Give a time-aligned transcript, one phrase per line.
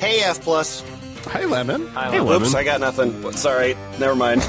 [0.00, 0.84] Hey, F plus.
[1.26, 1.88] Hi, Lemon.
[1.88, 2.26] Hi, hey, Lemon.
[2.26, 2.42] Lemon.
[2.46, 3.32] Oops, I got nothing.
[3.32, 4.42] Sorry, never mind.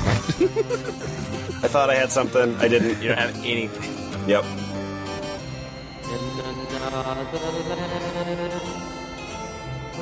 [1.61, 2.55] I thought I had something.
[2.57, 3.01] I didn't.
[3.01, 4.30] You don't have anything.
[4.30, 4.46] Yep.
[6.06, 6.22] In
[6.77, 8.54] another land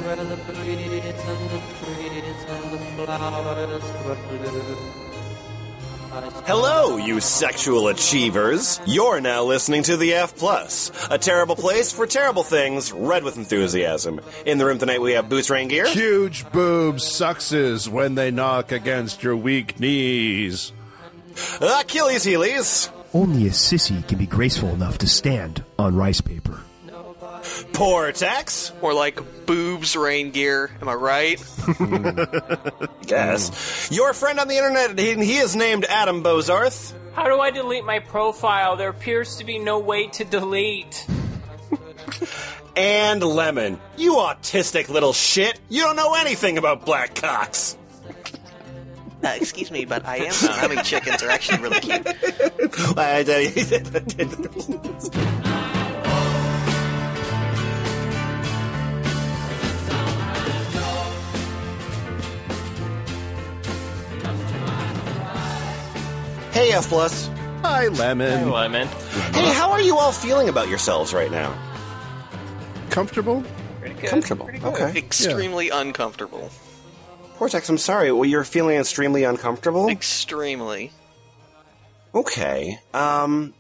[0.03, 5.06] where the breeze and the trees and the flowers were blue.
[6.17, 8.81] I Hello, you sexual achievers.
[8.87, 13.37] You're now listening to the F Plus, a terrible place for terrible things, read with
[13.37, 14.19] enthusiasm.
[14.45, 15.85] In the room tonight, we have Boots Raingear.
[15.85, 20.71] Huge boobs suckses when they knock against your weak knees.
[21.61, 26.61] Achilles Heelies, Only a sissy can be graceful enough to stand on rice paper.
[27.71, 30.71] Portaxx, Or like boobs rain gear.
[30.81, 31.43] Am I right?
[33.07, 33.89] guess.
[33.91, 36.93] Your friend on the internet, he, he is named Adam Bozarth.
[37.13, 38.75] How do I delete my profile?
[38.75, 41.05] There appears to be no way to delete.
[42.75, 45.59] And Lemon, you autistic little shit.
[45.67, 47.75] You don't know anything about black cocks.
[49.23, 52.05] Uh, excuse me, but I am having chickens are actually really cute.
[66.57, 67.27] Hey, F plus.
[67.61, 68.49] Hi, Lemon.
[68.49, 68.87] Lemon.
[68.87, 71.55] Hey, how are you all feeling about yourselves right now?
[72.89, 73.43] Comfortable?
[73.79, 74.09] Pretty good.
[74.09, 74.45] Comfortable.
[74.45, 74.73] Pretty good.
[74.73, 74.97] Okay.
[74.97, 76.49] Extremely uncomfortable.
[77.35, 78.11] Cortex, I'm sorry.
[78.11, 79.87] Well, you're feeling extremely uncomfortable.
[79.87, 80.91] Extremely.
[82.15, 82.79] Okay.
[82.91, 83.53] Um,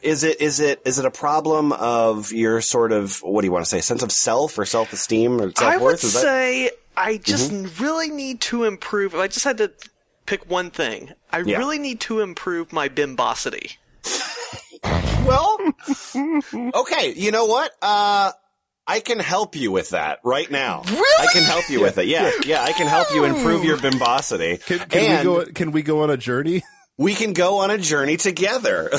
[0.00, 3.52] is it is it is it a problem of your sort of what do you
[3.52, 6.04] want to say sense of self or self esteem or self I would worth?
[6.04, 6.66] Is that Mm-hmm.
[6.68, 7.50] say I just
[7.80, 9.14] really need to improve.
[9.14, 9.72] If I just had to
[10.26, 11.58] pick one thing, I Yeah.
[11.58, 13.76] really need to improve my bimbosity.
[15.26, 15.58] well?
[16.74, 17.12] okay.
[17.14, 17.72] You know what?
[17.80, 18.32] Uh.
[18.84, 20.82] I can help you with that right now.
[20.84, 21.28] Really?
[21.28, 22.08] I can help you with it.
[22.08, 22.64] Yeah, yeah.
[22.64, 24.62] I can help you improve your bimbosity.
[24.66, 25.44] Can, can we go?
[25.52, 26.64] Can we go on a journey?
[26.98, 28.90] we can go on a journey together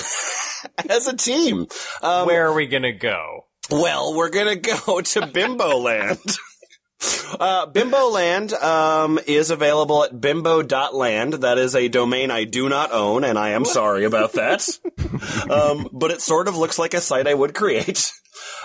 [0.89, 1.67] as a team.
[2.01, 3.47] Um, Where are we gonna go?
[3.69, 6.17] Well, we're gonna go to Bimbo Land.
[7.39, 11.33] Uh, Bimbo Land um, is available at bimbo.land.
[11.33, 14.67] That is a domain I do not own, and I am sorry about that.
[15.49, 18.11] um, but it sort of looks like a site I would create.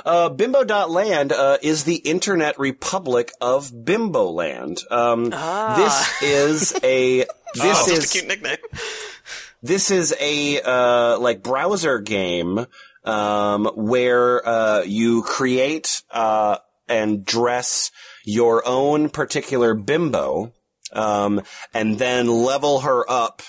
[0.04, 4.80] Uh, Bimbo.land uh, is the internet republic of Bimbo Land.
[4.90, 7.18] Um, This is a
[7.54, 8.56] this Oh, is a cute nickname.
[9.62, 12.66] this is a uh, like browser game
[13.04, 17.90] um, where uh, you create uh, and dress
[18.28, 20.52] your own particular bimbo,
[20.92, 21.40] um,
[21.72, 23.40] and then level her up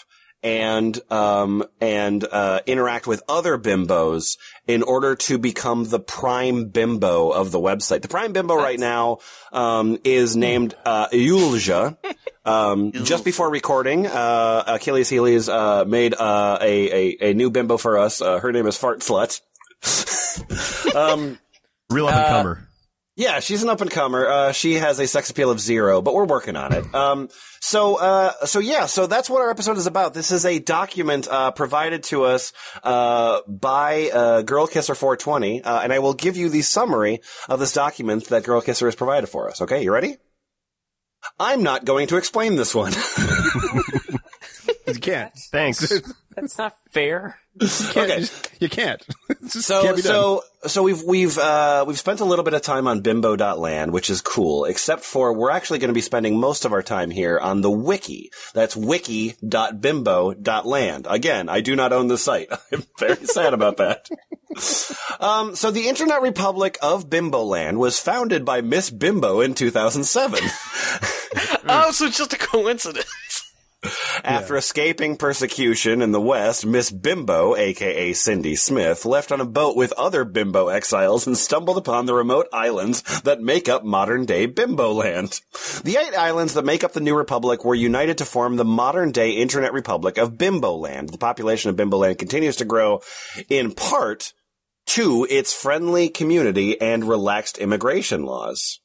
[0.41, 4.37] and um, and uh, interact with other bimbos
[4.67, 8.03] in order to become the prime bimbo of the website.
[8.03, 9.17] The prime bimbo right now
[9.51, 11.97] um, is named uh, Yulja.
[12.45, 17.75] Um, just before recording, uh, Achilles Heelies uh, made uh, a, a a new bimbo
[17.75, 18.21] for us.
[18.21, 19.41] Uh, her name is Fart Slut.
[20.95, 21.37] um,
[21.89, 22.68] Real up and comer.
[23.19, 24.25] Yeah, she's an up and comer.
[24.25, 26.95] Uh, she has a sex appeal of zero, but we're working on it.
[26.95, 27.27] Um,
[27.59, 30.13] so, uh, so yeah, so that's what our episode is about.
[30.13, 35.91] This is a document uh, provided to us uh, by uh, Girlkisser 420, uh, and
[35.91, 37.19] I will give you the summary
[37.49, 39.61] of this document that Girlkisser has provided for us.
[39.63, 40.15] Okay, you ready?
[41.37, 42.93] I'm not going to explain this one.
[44.99, 45.33] You can't.
[45.51, 45.93] Thanks.
[46.35, 47.39] That's not fair.
[47.55, 48.11] You can't.
[48.11, 48.25] Okay.
[48.59, 49.01] You can't.
[49.47, 52.99] So can't so so we've we've uh, we've spent a little bit of time on
[53.01, 56.83] bimbo.land, which is cool, except for we're actually going to be spending most of our
[56.83, 58.31] time here on the wiki.
[58.53, 61.07] That's wiki.bimbo.land.
[61.09, 62.49] Again, I do not own the site.
[62.71, 64.09] I'm very sad about that.
[65.19, 70.39] Um, so the Internet Republic of Bimboland was founded by Miss Bimbo in 2007.
[71.71, 73.05] Oh, so it's just a coincidence.
[74.23, 79.77] After escaping persecution in the West, Miss Bimbo, aka Cindy Smith, left on a boat
[79.77, 84.45] with other Bimbo exiles and stumbled upon the remote islands that make up modern day
[84.47, 85.39] Bimbo Land.
[85.83, 89.11] The eight islands that make up the new republic were united to form the modern
[89.11, 91.09] day Internet Republic of Bimbo Land.
[91.09, 93.01] The population of Bimbo Land continues to grow
[93.47, 94.33] in part
[94.87, 98.81] to its friendly community and relaxed immigration laws.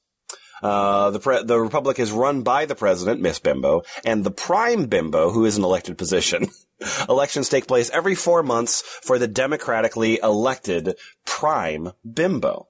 [0.64, 4.86] Uh, the pre- the republic is run by the president, Miss Bimbo, and the prime
[4.86, 6.48] Bimbo, who is an elected position.
[7.08, 10.96] Elections take place every four months for the democratically elected
[11.26, 12.66] prime Bimbo.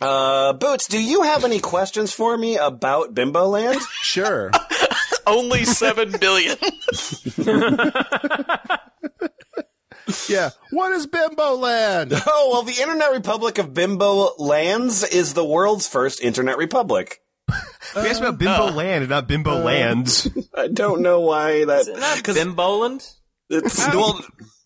[0.00, 3.80] Uh, Boots, do you have any questions for me about Bimbo Land?
[4.00, 4.50] sure.
[5.26, 6.56] Only seven billion.
[10.28, 10.50] Yeah.
[10.70, 12.12] What is Bimbo Land?
[12.26, 17.20] oh, well, the Internet Republic of Bimbo Lands is the world's first Internet Republic.
[17.94, 20.28] We asked about Bimbo uh, Land and not Bimbo uh, Lands.
[20.54, 21.80] I don't know why that.
[21.82, 23.14] Is it not 'cause Bimboland?
[23.48, 24.20] it's, well,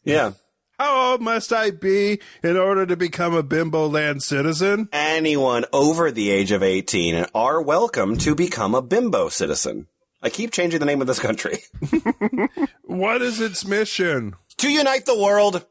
[0.05, 0.33] yeah.
[0.79, 4.89] How old must I be in order to become a Bimbo Land citizen?
[4.93, 9.87] Anyone over the age of 18 are welcome to become a bimbo citizen.
[10.23, 11.59] I keep changing the name of this country.
[12.85, 14.35] What is its mission?
[14.59, 15.65] to unite the world.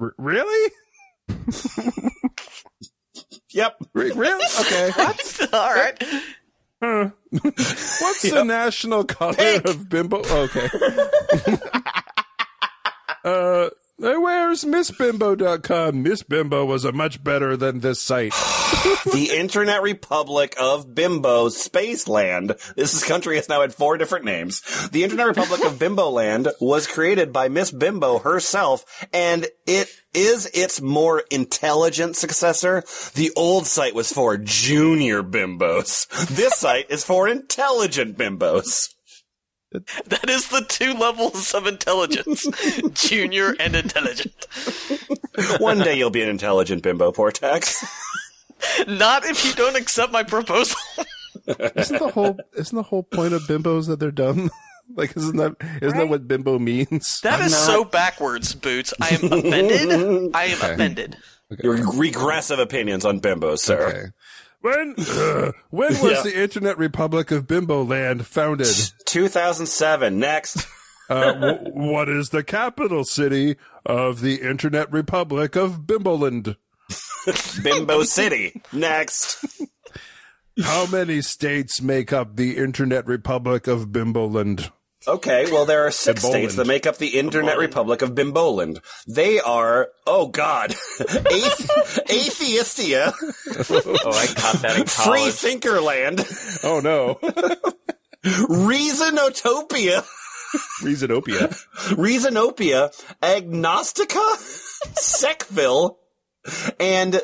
[0.00, 0.72] R- really?
[3.52, 3.76] Yep.
[3.94, 4.44] Re- really?
[4.60, 4.90] Okay.
[5.52, 6.00] All right.
[6.80, 10.18] What's the national color of Bimbo?
[10.24, 10.68] Okay.
[13.24, 13.70] uh,
[14.00, 16.02] where's MissBimbo.com?
[16.02, 18.32] Miss Bimbo was a much better than this site.
[19.12, 22.58] the Internet Republic of Bimbo Spaceland.
[22.76, 24.62] This country has now had four different names.
[24.88, 30.46] The Internet Republic of Bimbo Land was created by Miss Bimbo herself, and it is
[30.54, 32.84] its more intelligent successor.
[33.14, 36.08] The old site was for junior bimbos.
[36.28, 38.94] This site is for intelligent bimbos.
[40.06, 42.46] That is the two levels of intelligence
[42.92, 44.46] junior and intelligent.
[45.58, 47.84] One day you'll be an intelligent bimbo, Portaxx.
[48.88, 50.76] Not if you don't accept my proposal.
[51.76, 54.50] Isn't the whole isn't the whole point of bimbos that they're dumb?
[54.96, 57.20] like isn't that isn't that what bimbo means?
[57.22, 58.92] That is so backwards, Boots.
[59.00, 60.30] I am offended.
[60.34, 61.16] I am offended.
[61.62, 63.88] Your regressive opinions on bimbos, sir.
[63.88, 64.06] Okay.
[64.60, 66.22] When uh, when was Yeah.
[66.22, 68.74] the Internet Republic of Bimbo Land founded?
[69.06, 70.18] 2007.
[70.18, 70.66] Next.
[71.08, 76.56] Uh, w- what is the capital city of the Internet Republic of Bimboland?
[77.64, 78.60] Bimbo City.
[78.72, 79.44] Next.
[80.62, 84.70] How many states make up the Internet Republic of Bimboland?
[85.08, 86.30] Okay, well, there are six Bimboland.
[86.30, 88.80] states that make up the Internet Republic of Bimboland.
[89.08, 93.14] They are, oh god, Athe- Atheistia,
[94.04, 95.32] Oh, I caught that in Free college.
[95.34, 97.14] Thinkerland, Oh no,
[98.24, 100.04] Reasonotopia,
[100.82, 101.48] Reasonopia.
[101.96, 102.90] Reasonopia,
[103.22, 104.36] Agnostica,
[104.98, 105.96] Secville,
[106.78, 107.22] and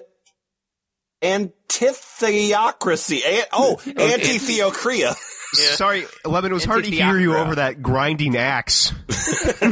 [1.23, 3.21] Antitheocracy.
[3.25, 5.15] A- oh, Antitheocria.
[5.53, 8.93] Sorry, Lemon, it was hard to hear you over that grinding axe.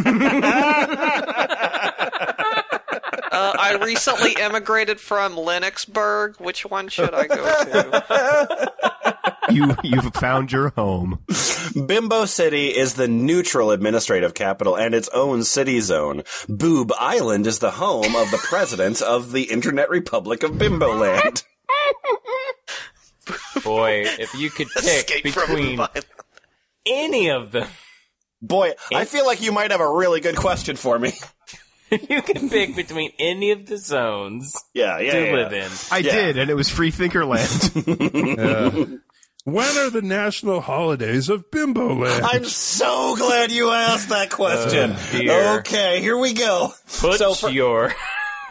[3.35, 6.39] Uh, I recently emigrated from Lennoxburg.
[6.39, 8.73] Which one should I go to?
[9.51, 11.19] You you've found your home.
[11.87, 16.23] Bimbo City is the neutral administrative capital and its own city zone.
[16.49, 21.43] Boob Island is the home of the president of the Internet Republic of Bimbo Land.
[23.65, 26.07] Boy, if you could pick Escape from between violence.
[26.87, 27.69] any of them,
[28.43, 31.13] Boy, I feel like you might have a really good question for me.
[31.91, 35.33] you can pick between any of the zones Yeah, yeah, to yeah.
[35.33, 35.71] live in.
[35.91, 36.13] I Yeah.
[36.13, 39.01] did, and it was Free Thinkerland.
[39.47, 42.25] When are the national holidays of Bimbo Land?
[42.25, 44.95] I'm so glad you asked that question.
[44.97, 45.59] Oh, dear.
[45.59, 46.73] okay, here we go.
[47.01, 47.93] Put So for- your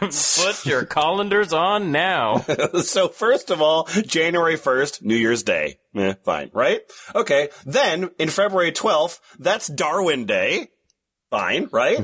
[0.00, 2.38] put your colanders on now.
[2.82, 5.78] so first of all, January 1st, New Year's Day.
[5.94, 6.80] Eh, fine, right?
[7.14, 7.50] Okay.
[7.64, 10.68] Then, in February 12th, that's Darwin Day.
[11.30, 11.98] Fine, right?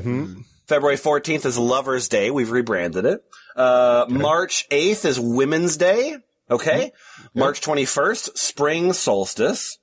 [0.67, 2.31] February 14th is Lover's Day.
[2.31, 3.21] We've rebranded it.
[3.55, 6.17] Uh, March 8th is Women's Day.
[6.49, 6.91] Okay.
[7.33, 9.77] March 21st, Spring Solstice.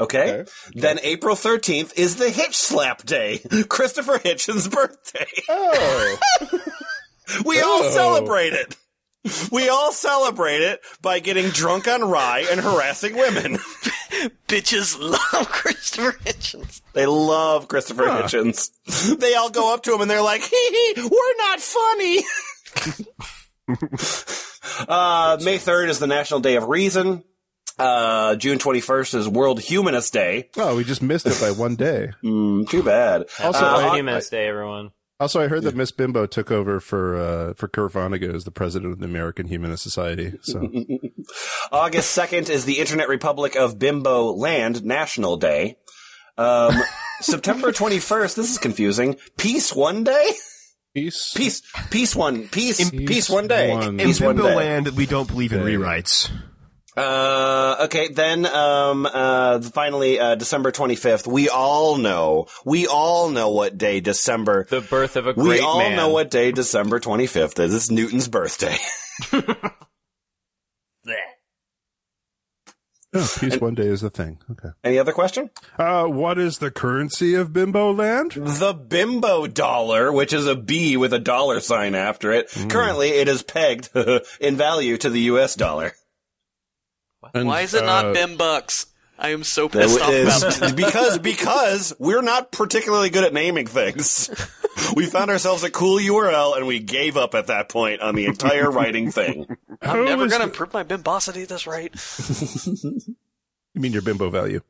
[0.00, 0.44] Okay.
[0.72, 3.38] Then April 13th is the Hitch Slap Day.
[3.68, 5.26] Christopher Hitchens' birthday.
[5.48, 6.18] oh,
[7.44, 7.90] We all Oh.
[7.90, 8.76] celebrate it.
[9.52, 13.58] We all celebrate it by getting drunk on rye and harassing women.
[14.48, 16.80] Bitches love Christopher Hitchens.
[16.92, 18.70] They love Christopher Hitchens.
[19.18, 22.18] They all go up to him and they're like, hee hee, we're not funny.
[24.88, 27.22] uh, May 3rd is the National Day of Reason.
[27.78, 30.50] Uh, June 21st is World Humanist Day.
[30.56, 32.10] oh, we just missed it by one day.
[32.22, 33.26] Mm, too bad.
[33.42, 34.90] Also, Uh, I, Humanist Day, everyone.
[35.22, 38.50] Also, I heard that Miss Bimbo took over for uh, for Kurt Vonnegut as the
[38.50, 40.34] president of the American Humanist Society.
[40.42, 40.60] So
[41.72, 45.76] August 2nd is the Internet Republic of Bimbo Land National Day.
[46.36, 46.74] Um,
[47.20, 49.16] September 21st, this is confusing.
[49.36, 50.32] Peace One Day?
[50.94, 53.70] peace, Peace, peace one, peace, peace, one day.
[53.70, 54.56] one- In Peace one Bimbo day.
[54.56, 56.30] Land, we don't believe in rewrites.
[56.96, 63.48] Uh, okay, then, um, uh, finally, uh, December 25th, we all know, we all know
[63.50, 65.96] what day December, The birth of a we all man.
[65.96, 67.74] know what day December 25th is.
[67.74, 68.76] It's Newton's birthday.
[73.14, 74.38] Oh, peace one day is the thing.
[74.52, 74.70] Okay.
[74.82, 75.50] Any other question?
[75.78, 78.32] Uh, what is the currency of Bimbo Land?
[78.32, 82.48] The bimbo dollar, which is a B with a dollar sign after it.
[82.70, 83.90] Currently, it is pegged
[84.40, 85.92] in value to the US dollar.
[87.34, 88.86] And, Why is it not uh, Bim Bucks?
[89.18, 90.12] I am so pissed off about
[90.48, 90.74] is- that.
[90.76, 94.30] because because we're not particularly good at naming things.
[94.96, 98.24] We found ourselves a cool URL and we gave up at that point on the
[98.24, 99.46] entire writing thing.
[99.82, 101.94] I'm Who never gonna the- improve my bimbosity this rate.
[103.74, 104.60] You mean your bimbo value?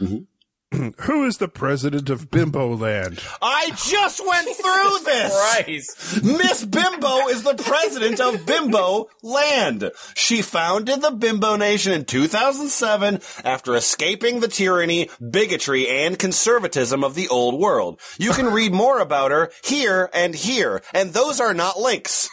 [0.00, 0.24] Mm-hmm.
[1.02, 3.22] Who is the president of Bimbo Land?
[3.42, 5.32] I just went through this.
[5.32, 6.24] Christ.
[6.24, 9.90] Miss Bimbo is the president of Bimbo Land.
[10.14, 17.14] She founded the Bimbo Nation in 2007 after escaping the tyranny, bigotry, and conservatism of
[17.14, 18.00] the old world.
[18.18, 22.30] You can read more about her here and here, and those are not links.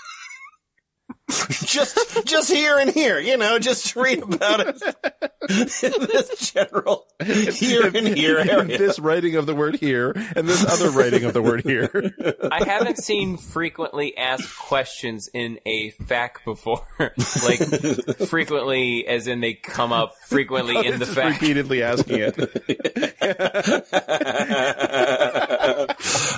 [1.49, 4.81] just, just here and here, you know, just read about it
[5.49, 8.63] in this general here and here area.
[8.77, 12.13] this writing of the word here and this other writing of the word here.
[12.51, 16.85] I haven't seen frequently asked questions in a FAQ before.
[17.43, 17.59] like,
[18.27, 21.31] frequently, as in they come up frequently in the Just FAQ.
[21.33, 22.35] repeatedly asking it.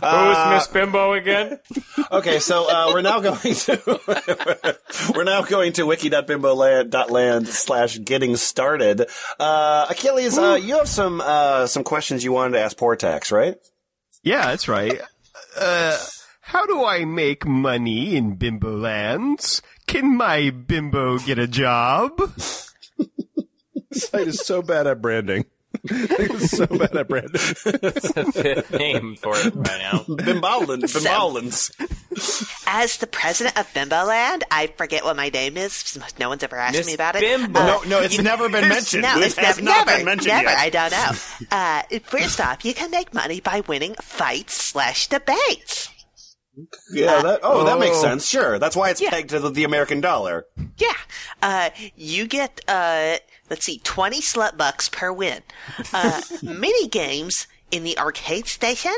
[0.01, 1.59] Who's Miss Bimbo again?
[2.11, 4.77] Okay, so uh, we're now going to
[5.15, 9.07] we're now going to wiki.bimboland.land slash getting started.
[9.39, 13.55] Uh, Achilles, uh, you have some uh, some questions you wanted to ask Portaxx, right?
[14.23, 15.01] Yeah, that's right.
[15.57, 15.97] Uh,
[16.41, 19.61] how do I make money in Bimbo Lands?
[19.87, 22.19] Can my bimbo get a job?
[23.91, 25.45] site is so bad at branding.
[25.83, 27.31] It's so bad at branding.
[27.35, 29.99] It's the fifth name for it right now.
[30.07, 31.71] Bimbalin, Bimbalins.
[32.67, 35.97] As the president of Bimbo Land, I forget what my name is.
[36.19, 37.21] No one's ever asked Miss me about it.
[37.21, 37.59] Bimbo.
[37.59, 39.03] Uh, No, no, it's never been mentioned.
[39.03, 40.49] no, it it's has never, not never, been mentioned never.
[40.49, 40.57] yet.
[40.59, 41.11] I don't know.
[41.51, 45.89] Uh, first off, you can make money by winning fights slash debates.
[46.93, 48.01] yeah, that, oh, that makes Oh.
[48.01, 48.27] sense.
[48.27, 49.09] Sure, that's why it's Yeah.
[49.09, 50.45] pegged to the, the American dollar.
[50.77, 50.93] Yeah.
[51.41, 53.17] Uh, you get, uh,
[53.51, 55.43] let's see, 20 slut bucks per win.
[55.93, 58.95] Uh, mini games in the arcade station,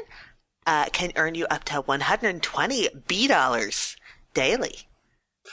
[0.65, 3.97] uh, can earn you up to 120 B dollars
[4.33, 4.87] daily.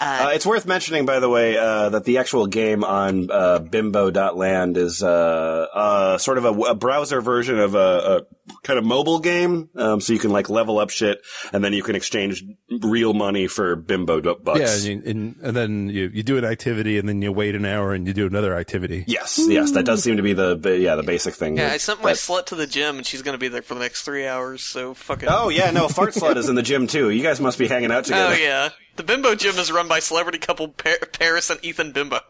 [0.01, 4.77] Uh, it's worth mentioning, by the way, uh, that the actual game on uh, Bimbo.land
[4.77, 8.21] is uh, uh, sort of a, a browser version of a, a
[8.63, 9.69] kind of mobile game.
[9.77, 11.21] Um, so you can like level up shit,
[11.53, 12.45] and then you can exchange
[12.83, 14.61] real money for Bimbo bucks.
[14.61, 17.55] Yeah, and, you, and, and then you, you do an activity and then you wait
[17.55, 19.05] an hour and you do another activity.
[19.07, 21.57] yes, yes, that does seem to be the yeah the basic thing.
[21.57, 23.63] Yeah, that- I sent my that- slut to the gym and she's gonna be there
[23.63, 25.29] for the next three hours, so fucking.
[25.31, 27.11] Oh yeah, no, Fart Slut is in the gym too.
[27.11, 28.35] You guys must be hanging out together.
[28.35, 28.71] Oh yeah.
[28.97, 32.21] The Bimbo Gym is run by celebrity couple Par- Paris and Ethan Bimbo.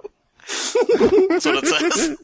[1.28, 2.18] That's what it says.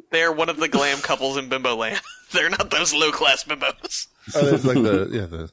[0.10, 2.00] They're one of the glam couples in Bimbo Land.
[2.32, 4.06] They're not those low class bimbos.
[4.34, 5.50] Oh, it's like the yeah the.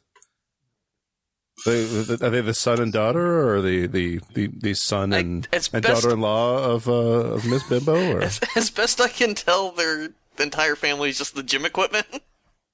[1.65, 5.47] the- the- are they the son and daughter, or the the the, the son and,
[5.53, 8.17] it's and best- daughter-in-law of uh, of Miss Bimbo?
[8.17, 8.21] Or
[8.55, 10.09] As best I can tell, their
[10.39, 12.07] entire family is just the gym equipment.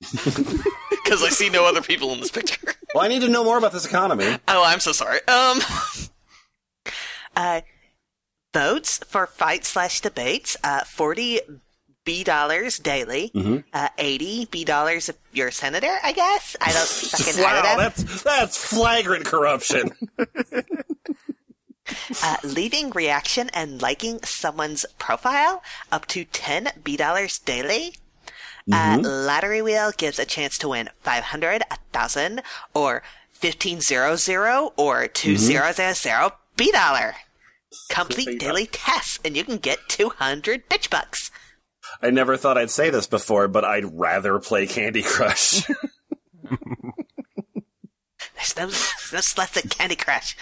[0.01, 2.73] Because I see no other people in this picture.
[2.95, 4.25] Well, I need to know more about this economy.
[4.47, 5.19] Oh, I'm so sorry.
[5.27, 5.59] Um,
[7.35, 7.61] Uh,
[8.53, 11.39] votes for fight slash debates, uh, 40
[12.03, 13.31] B dollars daily,
[13.74, 16.55] uh, 80 B dollars if you're a senator, I guess.
[16.60, 17.77] I don't fucking know Wow, them.
[17.77, 19.91] that's that's flagrant corruption.
[22.24, 27.96] Uh, leaving reaction and liking someone's profile, up to 10 B dollars daily.
[28.72, 32.41] Uh, lottery wheel gives a chance to win 500, 1000,
[32.74, 33.03] or
[33.41, 37.15] 1500 or 2000 B dollar.
[37.89, 41.31] Complete daily tests and you can get 200 bitch bucks.
[42.01, 45.63] I never thought I'd say this before, but I'd rather play Candy Crush.
[48.41, 50.35] There's no, there's no sluts at Candy Crush.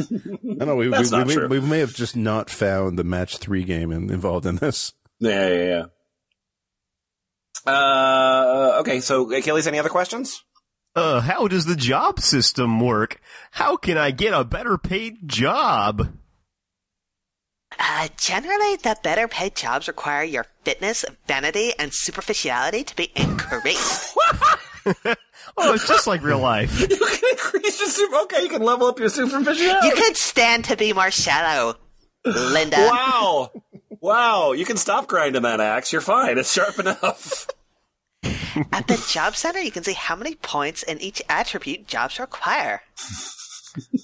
[0.00, 0.76] don't know.
[0.76, 1.48] We, we, That's we, not may, true.
[1.48, 4.94] we may have just not found the match three game in, involved in this.
[5.20, 5.84] yeah, yeah,
[7.66, 7.70] yeah.
[7.70, 10.42] Uh, okay, so Achilles, any other questions?
[10.96, 13.20] Uh, how does the job system work?
[13.50, 16.16] How can I get a better paid job?
[17.78, 24.16] Uh, generally, the better paid jobs require your fitness, vanity, and superficiality to be increased.
[25.56, 26.80] Oh, it's just like real life.
[26.90, 28.16] You can increase your super.
[28.22, 29.86] Okay, you can level up your superficiality.
[29.86, 31.76] you could stand to be more shallow,
[32.24, 32.76] Linda.
[32.78, 33.50] Wow,
[34.00, 34.52] wow!
[34.52, 35.92] You can stop grinding that axe.
[35.92, 36.38] You're fine.
[36.38, 37.48] It's sharp enough.
[38.72, 42.82] At the job center, you can see how many points in each attribute jobs require.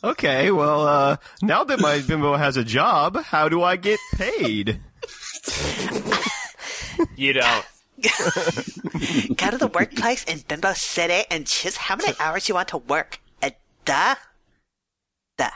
[0.02, 4.80] Okay, well, uh, now that my bimbo has a job, how do I get paid?
[7.16, 7.66] You don't.
[8.02, 12.78] Go to the workplace in Bimbo City and choose how many hours you want to
[12.78, 13.20] work.
[13.42, 13.50] Uh,
[13.84, 14.14] duh.
[15.38, 15.50] Duh.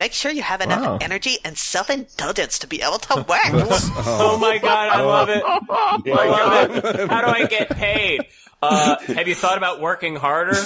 [0.00, 0.98] Make sure you have enough Wow.
[1.00, 3.42] energy and self-indulgence to be able to work.
[4.04, 5.42] Oh my god, I love it.
[5.46, 7.10] I love it.
[7.10, 8.26] How do I get paid?
[8.62, 10.54] Uh, have you thought about working harder?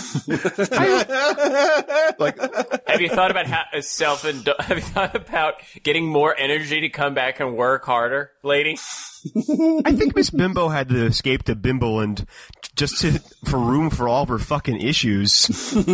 [2.18, 2.38] Like,
[2.86, 4.22] Have you thought about how, self?
[4.22, 8.76] Have you thought about getting more energy to come back and work harder, lady?
[9.84, 12.26] I think Miss Bimbo had to escape to Bimboland
[12.76, 15.48] just to, for room for all of her fucking issues.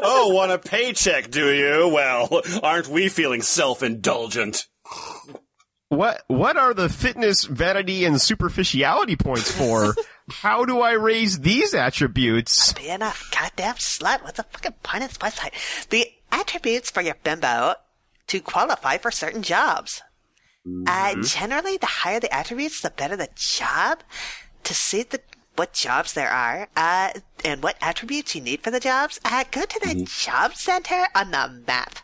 [0.00, 1.88] Oh, want a paycheck, do you?
[1.88, 4.66] Well, aren't we feeling self-indulgent?
[5.88, 9.94] What what are the fitness, vanity, and superficiality points for?
[10.30, 12.72] How do I raise these attributes?
[12.74, 14.22] Being a goddamn slut.
[14.22, 15.88] What's the fucking point of this website?
[15.88, 17.74] The attributes for your bimbo
[18.26, 20.02] to qualify for certain jobs.
[20.86, 24.00] Uh, generally, the higher the attributes, the better the job.
[24.64, 25.20] To see the
[25.56, 27.10] what jobs there are uh,
[27.44, 31.30] and what attributes you need for the jobs, uh, go to the job center on
[31.30, 31.96] the map.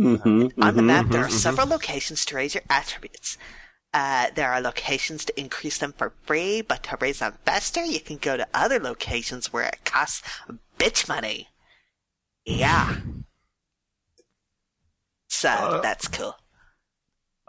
[0.00, 3.38] On the map, there are several locations to raise your attributes.
[3.94, 8.00] Uh, there are locations to increase them for free, but to raise them faster, you
[8.00, 10.20] can go to other locations where it costs
[10.78, 11.48] bitch money.
[12.44, 12.96] Yeah.
[15.28, 16.36] So that's cool.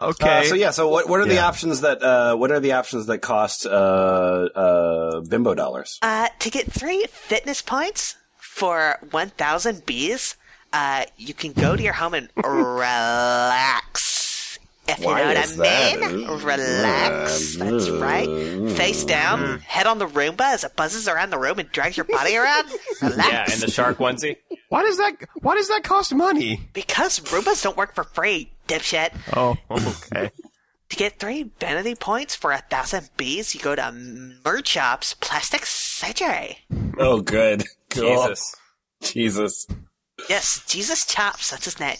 [0.00, 0.40] Okay.
[0.40, 3.06] Uh, so yeah, so what what are the options that uh, what are the options
[3.06, 5.98] that cost uh, uh, bimbo dollars?
[6.02, 10.36] Uh, to get three fitness points for 1,000 bees,
[10.72, 14.05] uh, you can go to your home and relax.
[14.88, 16.12] If you Why know what I that?
[16.12, 16.26] mean.
[16.28, 17.56] Relax.
[17.56, 18.26] That's right.
[18.76, 19.08] Face mm.
[19.08, 22.36] down, head on the Roomba as it buzzes around the room and drags your body
[22.36, 22.68] around.
[23.02, 23.28] Relax.
[23.28, 24.36] Yeah, in the shark onesie.
[24.68, 26.60] why does that why does that cost money?
[26.72, 29.10] because Roombas don't work for free, dipshit.
[29.36, 30.30] Oh, okay.
[30.90, 34.62] To get three vanity points for a thousand bees, you go to Mr.
[34.64, 36.58] Chop's Plastic Surgery.
[36.96, 37.64] Oh, good.
[37.90, 38.02] Cool.
[38.02, 38.54] Jesus.
[39.02, 39.66] Jesus.
[40.28, 41.96] Yes, Jesus Chops, that's his name.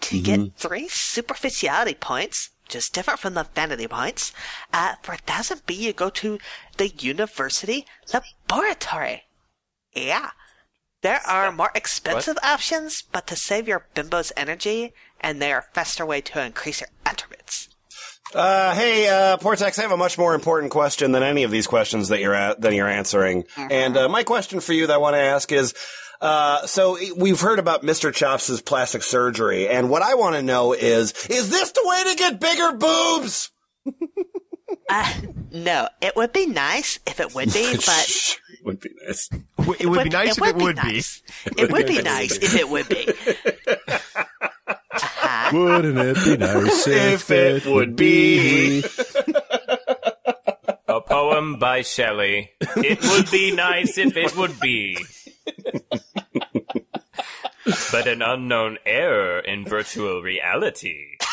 [0.00, 4.32] To get three superficiality points, just different from the vanity points,
[4.72, 6.38] uh, for a thousand B, you go to
[6.76, 9.24] the university laboratory.
[9.94, 10.30] Yeah.
[11.02, 15.74] There are more expensive options, but to save your bimbo's energy, and they are a
[15.74, 17.68] faster way to increase your attributes.
[18.34, 21.66] Uh, hey, uh, Portaxx, I have a much more important question than any of these
[21.66, 23.44] questions that you're at, than you're answering.
[23.56, 25.72] And uh, my question for you that I want to ask is,
[26.20, 28.12] uh, so we've heard about Mr.
[28.12, 32.16] Chops' plastic surgery, and what I want to know is, is this the way to
[32.18, 33.50] get bigger boobs?
[34.90, 35.12] Uh,
[35.50, 39.28] no, it would be nice if it would be, but would be nice.
[39.58, 40.82] W- It would be nice if it would be.
[40.82, 41.22] nice.
[41.58, 43.06] It would be nice if it would be.
[44.94, 45.50] Uh-huh.
[45.56, 48.82] wouldn't it be nice If it would be.
[50.88, 52.50] A poem by Shelley.
[52.76, 54.96] It would be nice if it would be.
[57.90, 61.16] But an unknown error in virtual reality.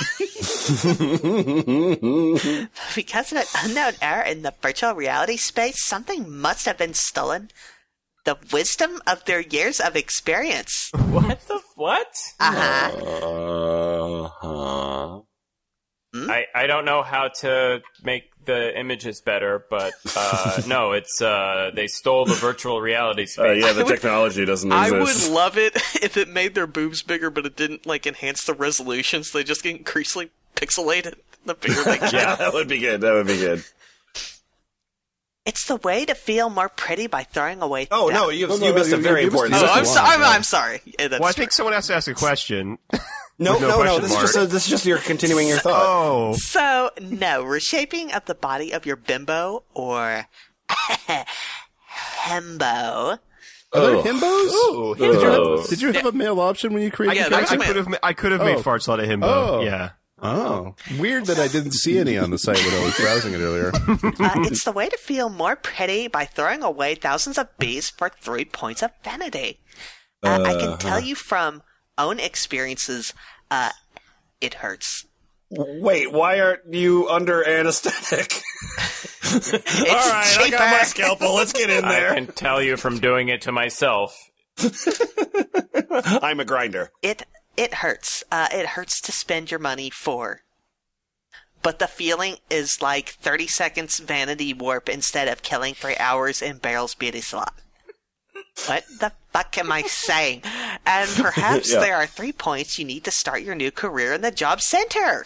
[2.95, 7.51] Because of an unknown error in the virtual reality space, something must have been stolen.
[8.25, 10.89] The wisdom of their years of experience.
[10.93, 12.15] What the what?
[12.39, 12.91] Uh huh.
[14.41, 15.21] Uh-huh.
[16.15, 21.71] I, I don't know how to make the images better, but uh, no, it's uh,
[21.73, 23.45] they stole the virtual reality space.
[23.45, 27.29] Uh, yeah, the technology doesn't I would love it if it made their boobs bigger,
[27.29, 31.15] but it didn't like enhance the resolution, so they just get increasingly pixelated.
[31.45, 32.13] The bigger they get.
[32.13, 33.01] yeah, that would be good.
[33.01, 33.63] That would be good.
[35.45, 37.87] It's the way to feel more pretty by throwing away.
[37.91, 39.55] Oh that- no, you, No, no, you missed you- a very you important.
[39.59, 40.23] you Oh, I'm, one, so- I'm.
[40.23, 40.81] I'm sorry.
[40.85, 41.41] Yeah, that's Well, I true.
[41.41, 42.79] think someone has to ask a question.
[43.37, 43.99] No, no no, no.
[43.99, 44.47] This is just mark.
[44.47, 45.81] a, this is just your continuing your thought.
[45.85, 50.27] Oh, So, no, reshaping of the body of your bimbo or
[51.89, 53.19] hembo.
[53.73, 54.03] Are there Oh.
[54.03, 54.51] himbos?
[54.53, 55.57] Ooh, Did you, Oh.
[55.59, 57.75] have, did you have a male option when you created Yeah, the I, I could
[57.75, 58.61] have I could have made Oh.
[58.63, 59.23] farts out of himbo.
[59.25, 59.61] Oh.
[59.61, 59.89] Yeah.
[60.21, 63.39] Oh, weird that I didn't see any on the site when I was browsing it
[63.39, 63.71] earlier.
[64.17, 68.09] Uh, it's the way to feel more pretty by throwing away thousands of bees for
[68.21, 69.59] three points of vanity.
[70.23, 71.61] Uh, I can tell you from
[71.97, 73.13] own experiences,
[73.51, 73.71] uh,
[74.41, 75.05] it hurts.
[75.49, 78.41] Wait, why aren't you under anesthetic?
[79.27, 81.35] It's All right, I got my scalpel.
[81.35, 82.11] Let's get in there.
[82.11, 84.29] I can tell you from doing it to myself.
[86.21, 86.91] I'm a grinder.
[87.01, 87.23] It
[87.57, 88.23] it hurts.
[88.31, 90.41] Uh, it hurts to spend your money for.
[91.61, 96.57] But the feeling is like 30 seconds vanity warp instead of killing three hours in
[96.57, 97.49] Barrel's beauty salon.
[98.67, 100.41] What the fuck am I saying?
[100.85, 101.79] And perhaps Yeah.
[101.79, 105.25] there are three points you need to start your new career in the job center.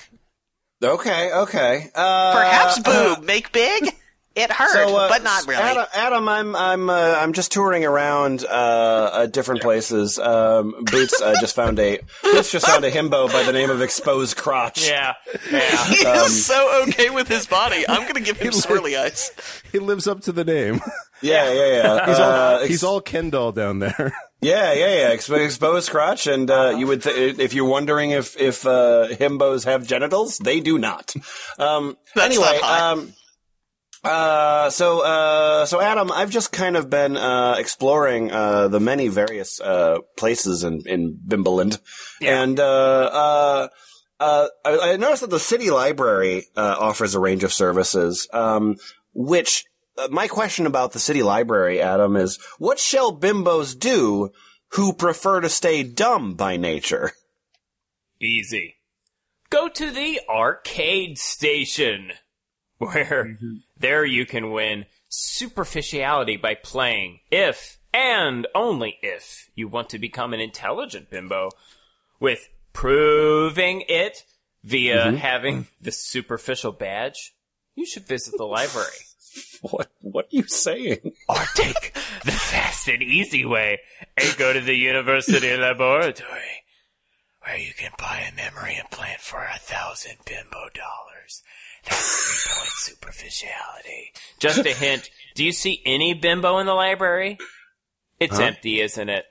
[0.84, 1.90] Okay, okay.
[1.94, 3.96] Uh, Perhaps boob, make big.
[4.40, 5.62] It hurt, So, uh, but not really.
[5.62, 10.18] Adam, Adam I'm I'm uh, I'm just touring around uh, uh, different places.
[10.18, 13.82] Um, Boots uh, just found a Boots just found a himbo by the name of
[13.82, 14.88] Exposed Crotch.
[14.88, 15.14] Yeah,
[15.52, 15.86] yeah.
[15.88, 17.84] He Um, is so okay with his body.
[17.88, 19.32] I'm gonna give him swirly eyes.
[19.72, 20.80] He lives up to the name.
[21.22, 22.06] yeah, yeah, yeah.
[22.08, 24.14] He's all Uh, he's all Ken doll down there.
[24.42, 25.14] Yeah, yeah, yeah.
[25.14, 29.66] Expo- exposed crotch, and uh, you would th- if you're wondering if if uh, himbos
[29.66, 31.14] have genitals, they do not.
[31.58, 32.82] Um, That's anyway, not hot.
[33.00, 33.14] um,
[34.04, 39.08] uh, so uh, so Adam, I've just kind of been uh, exploring uh, the many
[39.08, 41.80] various uh, places in in Bimbaland,
[42.22, 43.68] and uh, uh,
[44.20, 48.76] uh, I, I noticed that the city library uh, offers a range of services, um,
[49.14, 49.66] which
[49.98, 54.32] uh, my question about the city library, Adam, is what shall bimbos do
[54.74, 57.12] who prefer to stay dumb by nature?
[58.22, 58.76] Easy.
[59.50, 62.12] Go to the arcade station,
[62.78, 63.38] where
[63.80, 70.34] there you can win superficiality by playing if and only if you want to become
[70.34, 71.50] an intelligent bimbo,
[72.20, 74.24] with proving it
[74.64, 75.16] via mm-hmm.
[75.18, 77.34] having the superficial badge.
[77.76, 78.88] You should visit the library.
[79.62, 81.12] What what are you saying?
[81.28, 83.80] or take the fast and easy way
[84.18, 86.64] and go to the university laboratory
[87.44, 91.19] where you can buy a memory implant for a thousand bimbo dollars.
[91.90, 94.14] That's point superficiality.
[94.40, 95.10] Just a hint.
[95.36, 97.38] Do you see any bimbo in the library?
[98.20, 98.44] It's Huh?
[98.44, 99.26] empty, isn't it?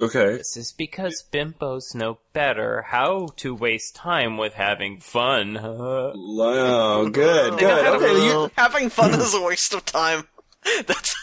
[0.00, 0.36] Okay.
[0.36, 5.58] This is because bimbos know better how to waste time with having fun.
[6.38, 7.86] Oh, good, good.
[7.86, 8.50] Okay, you.
[8.56, 10.28] Having fun is a waste of time.
[10.86, 11.14] That's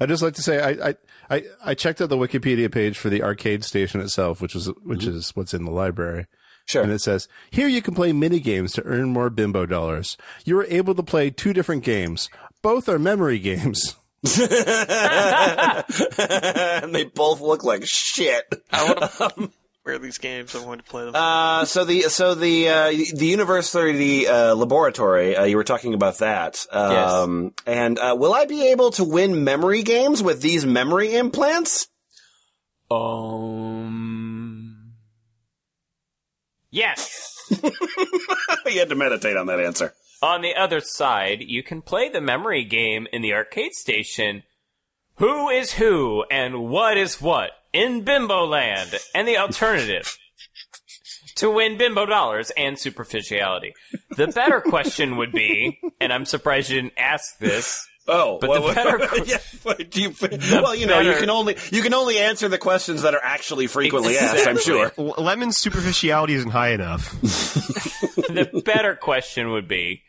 [0.00, 0.94] I'd just like to say I, I,
[1.30, 5.00] I, I checked out the Wikipedia page for the arcade station itself, which is which
[5.00, 5.16] mm-hmm.
[5.16, 6.26] is what's in the library.
[6.64, 6.82] Sure.
[6.82, 10.16] And it says, here you can play mini games to earn more bimbo dollars.
[10.44, 12.28] You are able to play two different games.
[12.62, 13.96] Both are memory games.
[14.24, 14.24] and
[16.94, 18.44] they both look like shit.
[18.72, 19.50] I want to.
[19.84, 20.56] Where are these games?
[20.56, 21.14] I want to play them.
[21.14, 25.36] Uh, so the so the uh, the university uh, laboratory.
[25.36, 26.64] Uh, you were talking about that.
[26.72, 31.88] Um, And uh, will I be able to win memory games with these memory implants?
[32.90, 34.73] Um.
[36.74, 37.46] Yes.
[38.66, 39.94] you had to meditate on that answer.
[40.20, 44.42] On the other side, you can play the memory game in the arcade station.
[45.18, 50.18] Who is who and what is what in Bimbo Land and the alternative
[51.36, 53.74] to win Bimbo dollars and superficiality.
[54.16, 57.86] The better question would be, and I'm surprised you didn't ask this.
[58.06, 60.14] Oh, But well, the well, better- yeah, but do you,
[60.52, 63.66] well, you know, you can only you can only answer the questions that are actually
[63.66, 64.46] frequently asked.
[64.46, 64.92] I'm sure.
[64.98, 67.14] L- Lemon's superficiality isn't high enough.
[68.24, 70.02] The better question would be,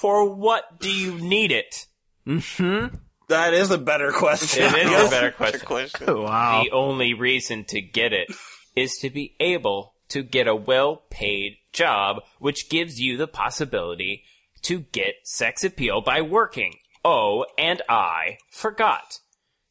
[0.00, 1.86] for what do you need it?
[2.26, 2.96] Mm-hmm.
[3.28, 4.64] That is a better question.
[4.74, 5.60] It is a better question.
[5.66, 6.04] question.
[6.08, 6.62] Oh, wow.
[6.62, 8.28] The only reason to get it
[8.76, 14.22] is to be able to get a well paid job, which gives you the possibility
[14.62, 16.74] to get sex appeal by working.
[17.04, 19.20] Oh, and I forgot.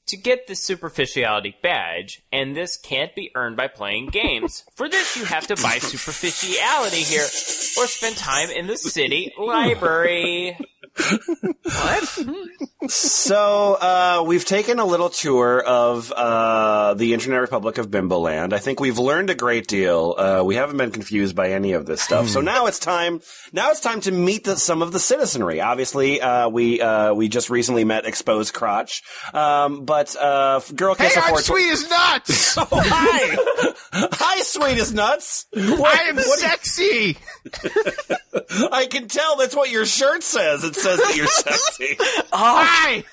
[0.07, 4.65] To get the superficiality badge, and this can't be earned by playing games.
[4.75, 10.57] For this, you have to buy superficiality here, or spend time in the city library.
[12.87, 18.51] So uh, we've taken a little tour of uh, the Internet Republic of Bimboland.
[18.51, 20.15] I think we've learned a great deal.
[20.17, 22.27] Uh, we haven't been confused by any of this stuff.
[22.27, 23.21] so now it's time.
[23.53, 25.61] Now it's time to meet the, some of the citizenry.
[25.61, 29.01] Obviously, uh, we uh, we just recently met Exposed Crotch,
[29.33, 32.57] um, but uh, Girl Hey, Kiss I'm sweet as nuts.
[32.57, 35.45] Oh, hi, hi, sweet as nuts.
[35.53, 37.17] What- I am what- sexy.
[38.71, 39.37] I can tell.
[39.37, 40.63] That's what your shirt says.
[40.63, 41.97] It says that you're sexy.
[42.35, 42.65] Oh.
[42.65, 43.03] Hi.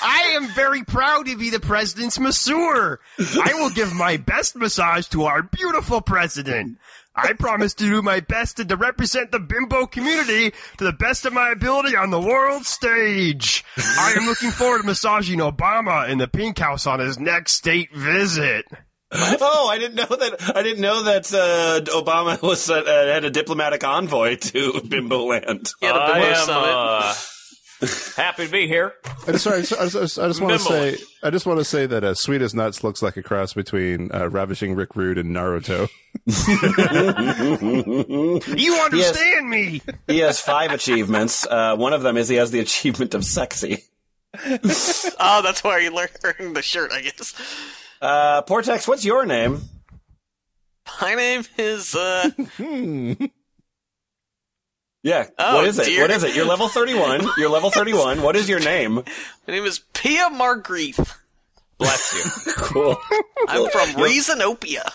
[0.00, 3.00] I am very proud to be the president's masseur.
[3.18, 6.78] I will give my best massage to our beautiful president.
[7.16, 11.24] I promise to do my best to, to represent the bimbo community to the best
[11.24, 13.64] of my ability on the world stage.
[13.76, 17.92] I am looking forward to massaging Obama in the pink house on his next state
[17.92, 18.66] visit.
[19.10, 20.52] Oh, I didn't know that.
[20.54, 25.24] I didn't know that uh, Obama was uh, uh, had a diplomatic envoy to Bimbo
[25.24, 25.70] Land.
[25.82, 27.14] I am uh,
[28.16, 28.92] happy to be here.
[29.26, 31.58] I just, sorry, I just, I just, I just want to say, I just want
[31.58, 34.94] to say that uh, Sweet as Nuts looks like a cross between uh, Ravishing Rick
[34.94, 35.88] Rude and Naruto.
[38.58, 39.80] You understand me?
[40.06, 41.46] He has five achievements.
[41.46, 43.84] Uh, one of them is he has the achievement of sexy.
[45.20, 47.34] Oh, that's why you learned the shirt, I guess.
[48.00, 49.60] Uh, Portaxx, what's your name?
[51.02, 53.16] My name is, uh, Yeah,
[55.02, 55.26] Yeah.
[55.38, 55.84] Oh, what is it?
[55.86, 56.02] dear.
[56.02, 56.34] What is it?
[56.34, 57.26] You're level 31.
[57.36, 58.22] You're level 31.
[58.22, 58.96] What is your name?
[58.96, 59.02] My
[59.48, 61.14] name is Pia Margreeth.
[61.78, 62.52] Bless you.
[62.56, 62.96] Cool.
[63.48, 64.90] I'm from Reasonopia.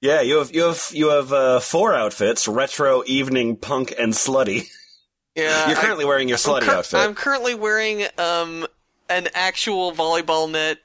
[0.00, 4.66] Yeah, you have you have you have uh, four outfits: retro, evening, punk, and slutty.
[5.36, 6.98] Yeah, You're I- currently wearing your I'm, slutty cur- outfit.
[7.00, 8.66] I'm currently wearing um
[9.08, 10.78] an actual volleyball net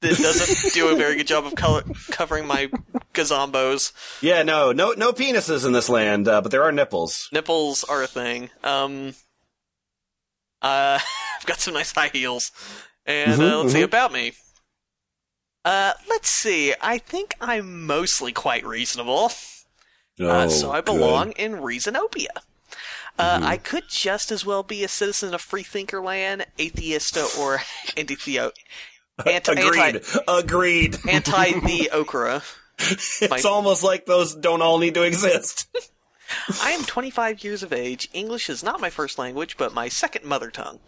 [0.00, 2.70] that doesn't do a very good job of color- covering my
[3.14, 3.92] gazombos.
[4.22, 7.28] Yeah, no, no, no penises in this land, uh, but there are nipples.
[7.32, 8.50] Nipples are a thing.
[8.62, 9.14] Um,
[10.62, 10.98] uh,
[11.38, 12.52] I've got some nice high heels,
[13.06, 14.32] and uh, let's see about me.
[15.64, 16.74] Uh, let's see.
[16.80, 19.32] I think I'm mostly quite reasonable.
[20.20, 22.28] Uh, so I belong in Reasonopia.
[23.18, 27.60] Uh, I could just as well be a citizen of Freethinkerland, atheist, or
[27.96, 28.52] anti-theo,
[29.26, 29.96] anti, Agreed.
[29.96, 30.98] anti, Agreed.
[31.08, 32.42] anti the okra.
[32.78, 35.66] It's almost like those don't all need to exist.
[36.62, 38.08] I am 25 years of age.
[38.12, 40.78] English is not my first language, but my second mother tongue.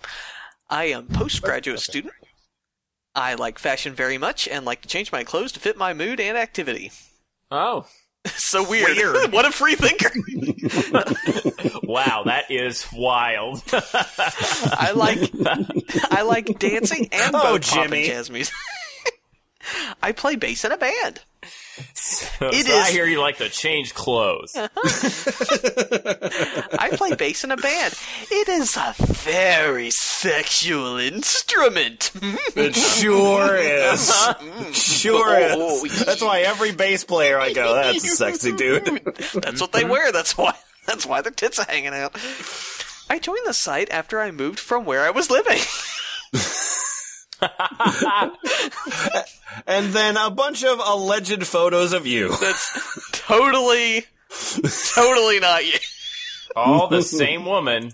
[0.69, 2.15] I am postgraduate student.
[3.15, 6.21] I like fashion very much and like to change my clothes to fit my mood
[6.21, 6.93] and activity.
[7.51, 7.87] Oh,
[8.37, 8.97] So weird.
[9.33, 10.11] what a free thinker.
[11.85, 13.63] wow, that is wild.
[13.73, 15.31] I like
[16.11, 18.07] I like dancing and Oh, both pop and Jimmy.
[18.09, 18.55] jazz music.
[20.03, 21.21] I play bass in a band.
[21.95, 24.57] so It I is- hear you like to change clothes.
[24.57, 24.69] I
[26.93, 27.95] play bass in a band.
[28.31, 32.11] It is a very sexual instrument.
[32.57, 34.11] It sure is.
[34.11, 34.73] Mm-hmm.
[34.73, 36.05] Sure Oh, is.
[36.05, 38.85] That's why every bass player I go, that's a sexy dude.
[39.35, 40.13] That's what they wear.
[40.13, 40.55] That's why.
[40.87, 42.17] That's why their tits are hanging out.
[43.09, 45.59] I joined the site after I moved from where I was living.
[49.67, 52.31] And then a bunch of alleged photos of you.
[52.41, 54.05] That's totally,
[54.95, 55.79] totally not you.
[56.57, 57.93] All the same woman.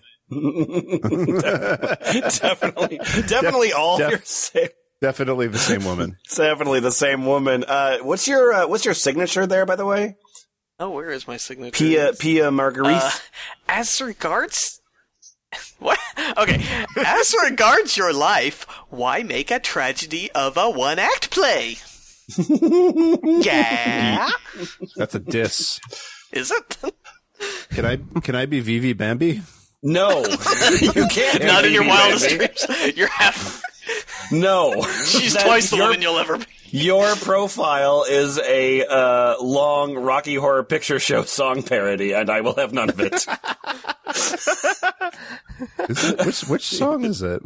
[2.41, 4.69] definitely, definitely all def- your same.
[5.01, 6.17] Definitely the same woman.
[6.35, 7.65] Definitely the same woman.
[7.69, 10.17] Uh, what's your uh, what's your signature there, by the way?
[10.79, 11.77] Oh, where is my signature?
[11.77, 13.03] Pia Pia Marguerite.
[13.03, 13.11] Uh,
[13.69, 14.81] as regards.
[15.79, 15.99] What?
[16.39, 16.63] Okay.
[17.05, 21.77] As regards your life, why make a tragedy of a one act play?
[23.23, 24.31] yeah?
[24.97, 25.79] That's a diss.
[26.33, 26.79] Is it?
[27.71, 29.43] Can I can I be Vivi Bambi?
[29.83, 30.25] no,
[30.81, 31.45] you can't.
[31.45, 32.97] Not in your wildest dreams.
[32.97, 33.63] You're half.
[34.33, 36.47] No, She's That- twice the woman you'll ever be.
[36.77, 42.55] Your profile is a uh, long Rocky Horror Picture Show song parody, and I will
[42.57, 43.15] have none of it.
[45.89, 46.27] Is it?
[46.27, 47.43] Which which song is it?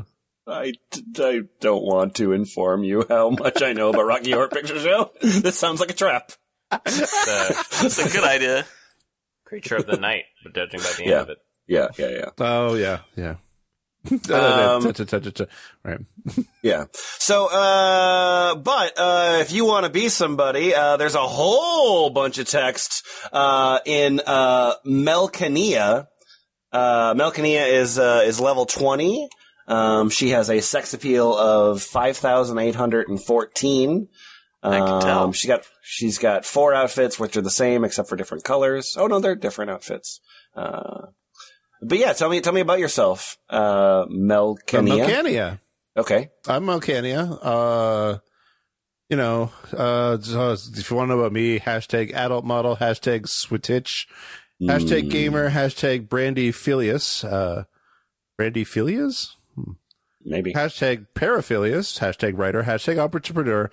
[0.49, 0.73] I,
[1.19, 5.13] I don't want to inform you how much I know about Rocky Horror Picture Show.
[5.23, 6.33] This sounds like a trap.
[6.73, 8.67] The That's a good idea.
[9.45, 11.39] creature of the night, but judging by the end of it.
[11.69, 12.31] Yeah, yeah, yeah.
[12.39, 13.37] Oh yeah, yeah.
[14.31, 14.83] Um,
[15.85, 16.01] right.
[16.63, 16.85] Yeah.
[16.93, 22.39] So, uh, but, uh, if you want to be somebody, uh, there's a whole bunch
[22.39, 26.07] of text, uh, in, uh, Melkania.
[26.73, 29.29] Uh, Melkania is, uh, is level 20.
[29.69, 34.09] Um, she has a sex appeal of 5,814.
[34.63, 35.25] I can tell.
[35.25, 38.97] Um, she got, she's got four outfits, which are the same except for different colors.
[38.99, 40.21] Oh no, they're different outfits.
[40.55, 41.07] Uh,
[41.83, 44.99] but yeah, tell me, tell me about yourself, uh, Melkania.
[44.99, 45.61] Melcania.
[45.97, 46.31] Okay.
[46.47, 47.21] I'm Melcania.
[47.21, 48.19] Uh,
[49.09, 54.07] you know, uh, if you want to know about me, hashtag adult model, hashtag switich,
[54.63, 57.65] hashtag gamer, hashtag Brandy Filius, uh,
[58.39, 59.37] Brandy Filius,
[60.25, 60.53] Maybe.
[60.53, 63.69] hashtag paraphilius, hashtag writer, hashtag entrepreneur,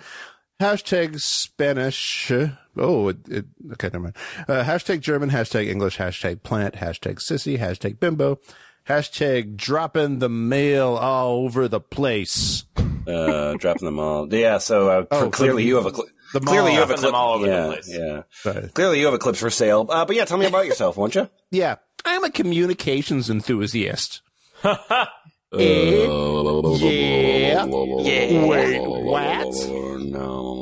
[0.59, 2.31] hashtag Spanish.
[2.79, 4.15] Oh, it, it, okay, never mind.
[4.47, 8.39] Uh, hashtag German, hashtag English, hashtag plant, hashtag sissy, hashtag bimbo,
[8.87, 12.65] hashtag dropping the mail all over the place.
[13.07, 14.31] uh, dropping them all.
[14.33, 16.95] Yeah, so uh, Oh, clearly the- you have a cl- the clearly you have a
[16.95, 17.89] clip them all over the place.
[17.89, 18.73] Yeah, Right.
[18.73, 19.85] clearly you have eclipse for sale.
[19.89, 21.29] Uh, but yeah, tell me about yourself, won't you?
[21.51, 24.21] Yeah, I'm a communications enthusiast.
[25.49, 27.65] Uh, Yeah.
[27.65, 27.65] Yeah.
[28.45, 29.55] Wait, what?
[30.01, 30.56] No.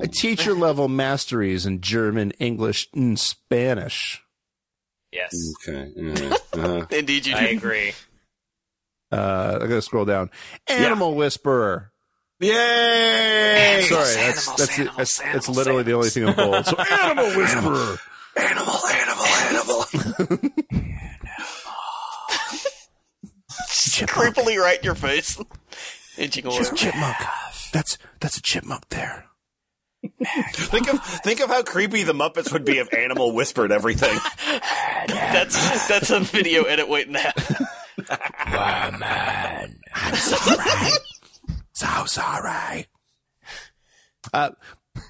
[0.00, 4.22] A teacher level masteries in German, English, and Spanish.
[5.12, 5.34] Yes,
[5.66, 5.90] Okay.
[5.96, 6.86] yeah, uh-huh.
[6.90, 7.38] Indeed, you do.
[7.38, 7.92] I agree.
[9.10, 10.30] Uh, I'm gonna scroll down.
[10.68, 11.92] Animal Whisperer.
[12.40, 13.84] Yay!
[13.88, 16.66] Sorry, that's animals, that's animals, that's, that's animals, literally the only thing in bold.
[16.66, 17.96] So Animal Whisperer.
[18.36, 19.84] Animal, animal, animal.
[24.06, 25.40] creepily right in your face.
[26.18, 26.62] Inching away.
[26.76, 27.16] chipmunk.
[27.72, 29.24] That's that's a chipmunk there.
[30.52, 34.16] think of think of how creepy the Muppets would be if Animal whispered everything.
[35.08, 37.66] That's that's a video edit waiting to happen.
[38.46, 40.90] Woman, I'm sorry.
[41.72, 42.86] So sorry.
[44.32, 44.50] Uh,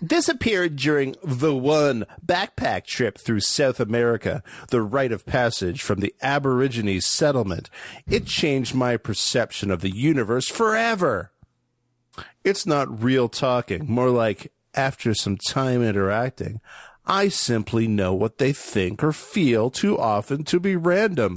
[0.01, 6.01] this appeared during the one backpack trip through South America, the rite of passage from
[6.01, 7.71] the Aborigines settlement.
[8.09, 11.33] It changed my perception of the universe forever.
[12.45, 16.61] It's not real talking, more like after some time interacting,
[17.05, 21.37] I simply know what they think or feel too often to be random.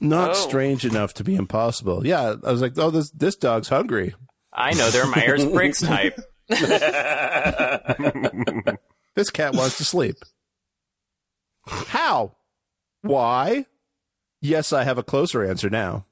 [0.00, 0.34] Not Oh.
[0.34, 2.06] strange enough to be impossible.
[2.06, 4.14] Yeah, I was like, oh, this this dog's hungry.
[4.52, 6.18] I know they're Myers Briggs type.
[9.14, 10.16] This cat wants to sleep.
[11.66, 12.36] How?
[13.02, 13.66] Why?
[14.40, 16.06] Yes, I have a closer answer now.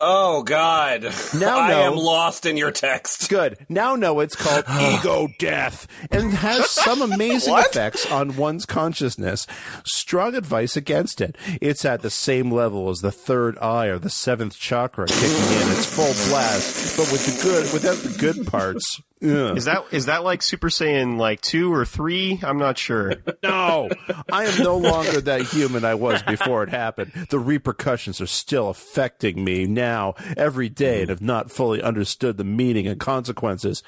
[0.00, 1.02] Oh God!
[1.34, 1.92] Now I know.
[1.92, 3.28] am lost in your text.
[3.28, 3.58] Good.
[3.68, 9.46] Now know it's called ego death and has some amazing effects on one's consciousness.
[9.84, 11.36] Strong advice against it.
[11.60, 15.68] It's at the same level as the third eye or the seventh chakra kicking in
[15.72, 19.02] its full blast, but with the good without the good parts.
[19.20, 19.56] Ugh.
[19.56, 22.38] Is that is that like Super Saiyan like two or three?
[22.44, 23.14] I'm not sure.
[23.42, 23.88] No,
[24.30, 27.12] I am no longer that human I was before it happened.
[27.30, 29.87] The repercussions are still affecting me now
[30.36, 31.10] every day and mm-hmm.
[31.10, 33.82] have not fully understood the meaning and consequences.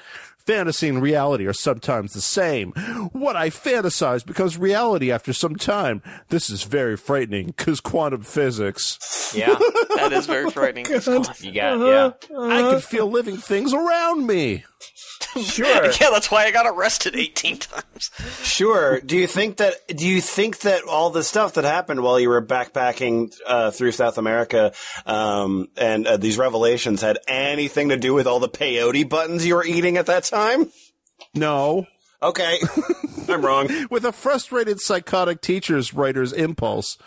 [0.45, 2.71] Fantasy and reality are sometimes the same.
[3.11, 6.01] What I fantasize becomes reality after some time.
[6.29, 9.33] This is very frightening because quantum physics.
[9.35, 9.55] Yeah,
[9.97, 10.87] That is very oh frightening.
[10.87, 12.11] you got yeah.
[12.37, 14.63] I can feel living things around me.
[15.41, 18.11] Sure, Yeah, that's why I got arrested 18 times.
[18.43, 18.99] sure.
[18.99, 19.75] Do you think that?
[19.87, 23.91] Do you think that all the stuff that happened while you were backpacking uh, through
[23.93, 24.73] South America
[25.05, 29.55] um, and uh, these revelations had anything to do with all the peyote buttons you
[29.55, 30.71] were eating at that time?
[31.33, 31.85] No.
[32.23, 32.59] Okay,
[33.29, 33.67] I'm wrong.
[33.89, 36.97] with a frustrated psychotic teacher's writer's impulse.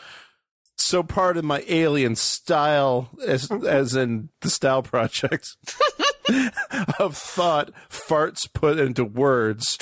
[0.77, 5.47] So part of my alien style, as, as in the style project,
[6.99, 9.79] of thought, farts put into words.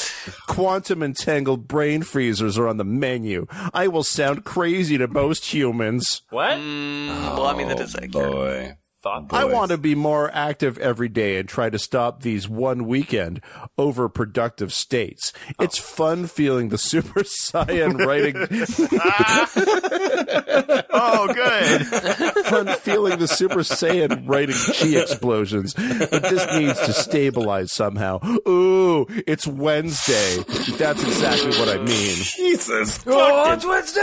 [0.49, 3.47] Quantum entangled brain freezers are on the menu.
[3.73, 6.23] I will sound crazy to most humans.
[6.31, 6.59] What?
[6.59, 8.15] Mm, well, I mean, that is accurate.
[8.15, 8.77] Oh, boy.
[9.05, 13.41] I want to be more active every day and try to stop these one weekend
[13.77, 15.33] overproductive states.
[15.61, 15.83] It's oh.
[15.83, 18.35] fun feeling the Super Saiyan writing
[20.93, 21.87] Oh, good.
[22.47, 28.21] fun feeling the Super Saiyan writing chi explosions, but this needs to stabilize somehow.
[28.49, 30.39] Ooh, it's Wednesday.
[30.77, 32.17] That's exactly what I mean.
[32.17, 33.03] Jesus.
[33.07, 34.03] Oh, it's Wednesday!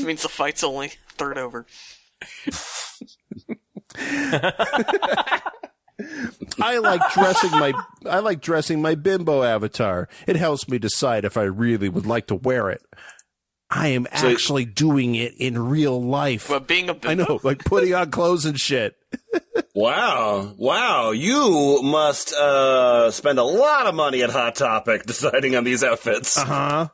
[0.00, 1.66] It means the fight's only third over.
[6.60, 7.72] I like dressing my
[8.06, 10.08] I like dressing my bimbo avatar.
[10.26, 12.82] It helps me decide if I really would like to wear it.
[13.72, 16.48] I am actually doing it in real life.
[16.48, 18.96] But being a I know, like putting on clothes and shit.
[19.74, 20.54] Wow.
[20.58, 21.12] Wow.
[21.12, 26.36] You must uh, spend a lot of money at Hot Topic deciding on these outfits.
[26.36, 26.88] Uh huh?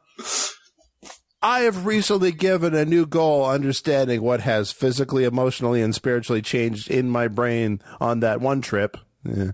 [1.42, 6.90] I have recently given a new goal understanding what has physically, emotionally, and spiritually changed
[6.90, 8.96] in my brain on that one trip.
[9.24, 9.52] Yeah.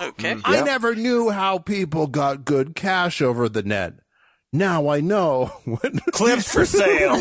[0.00, 0.36] okay.
[0.44, 3.94] I never knew how people got good cash over the net.
[4.52, 5.46] Now I know.
[6.12, 7.14] Clips for sale.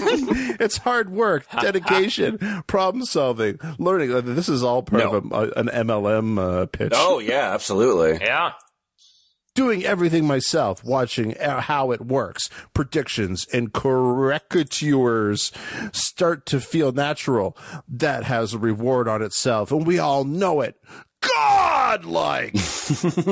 [0.59, 4.35] it's hard work, dedication, problem solving, learning.
[4.35, 5.13] This is all part No.
[5.15, 6.93] of a, an MLM uh, pitch.
[6.95, 8.19] oh, yeah, absolutely.
[8.23, 8.51] Yeah.
[9.55, 15.51] Doing everything myself, watching uh, how it works, predictions and correctures
[15.91, 17.57] start to feel natural.
[17.87, 20.79] That has a reward on itself, and we all know it.
[21.21, 22.53] Godlike!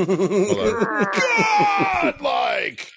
[2.01, 2.91] Godlike!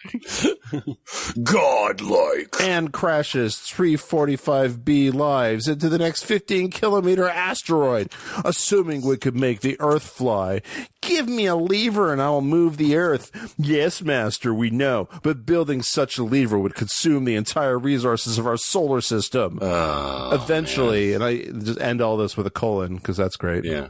[1.42, 2.56] Godlike.
[2.60, 8.12] And crashes 345B lives into the next 15 kilometer asteroid,
[8.44, 10.62] assuming we could make the Earth fly.
[11.02, 13.54] Give me a lever and I'll move the Earth.
[13.58, 18.46] Yes, Master, we know, but building such a lever would consume the entire resources of
[18.46, 19.58] our solar system.
[19.60, 23.64] Oh, Eventually, and I just end all this with a colon because that's great.
[23.64, 23.88] Yeah.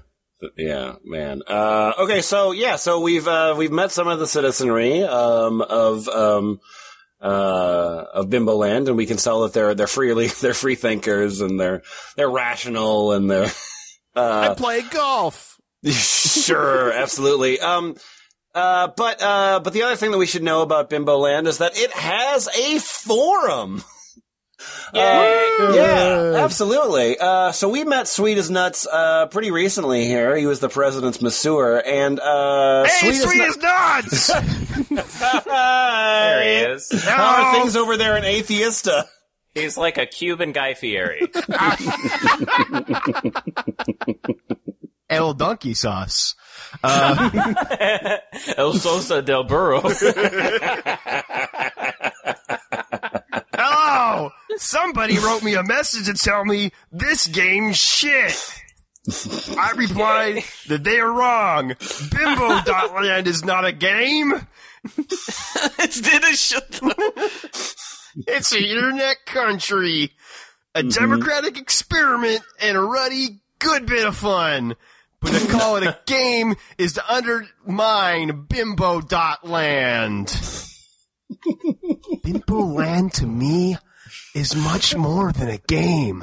[0.56, 1.42] Yeah, man.
[1.46, 6.08] Uh, okay, so yeah, so we've uh, we've met some of the citizenry um, of
[6.08, 6.60] um,
[7.20, 11.40] uh, of Bimbo Land, and we can tell that they're they're freely they're free thinkers
[11.40, 11.82] and they're
[12.16, 13.50] they're rational and they're
[14.14, 15.58] I uh, play golf.
[15.90, 17.60] sure, absolutely.
[17.60, 17.96] Um,
[18.54, 21.58] uh, but uh, but the other thing that we should know about Bimbo Land is
[21.58, 23.82] that it has a forum.
[24.94, 27.18] Yeah, absolutely.
[27.18, 30.36] Uh, so we met Sweet as Nuts uh, pretty recently here.
[30.36, 34.90] He was the president's masseur, and uh, Hey, Sweet, sweet as as nuts!
[34.90, 35.20] Nuts.
[35.46, 37.04] There he is.
[37.04, 39.04] How are things over there in Atheistia?
[39.54, 41.22] He's like a Cuban Guy Fieri.
[45.08, 46.34] El donkey sauce.
[46.84, 49.80] El Sosa del Burro.
[53.98, 54.30] Hello!
[54.58, 58.36] Somebody wrote me a message to tell me this game's shit.
[59.58, 61.68] I replied that they are wrong.
[62.10, 64.34] Bimbo.land is not a game.
[65.78, 66.78] it's did a shit.
[68.26, 70.12] It's an internet country.
[70.74, 70.88] A mm-hmm.
[70.90, 74.76] democratic experiment and a ruddy good bit of fun.
[75.22, 80.38] But to call it a game is to undermine bimbo.land.
[82.22, 83.76] Bimbo land to me
[84.36, 86.22] is much more than a game.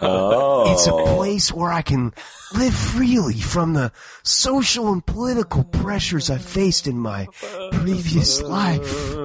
[0.00, 2.12] Oh, It's a place where I can
[2.54, 3.90] live freely from the
[4.22, 7.26] social and political pressures I faced in my
[7.72, 9.16] previous life.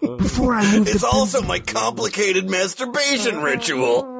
[0.00, 4.16] Before I moved It's to also my complicated masturbation ritual.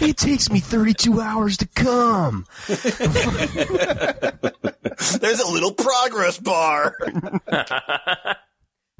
[0.00, 2.46] It takes me 32 hours to come.
[2.66, 2.82] There's
[5.40, 6.96] a little progress bar.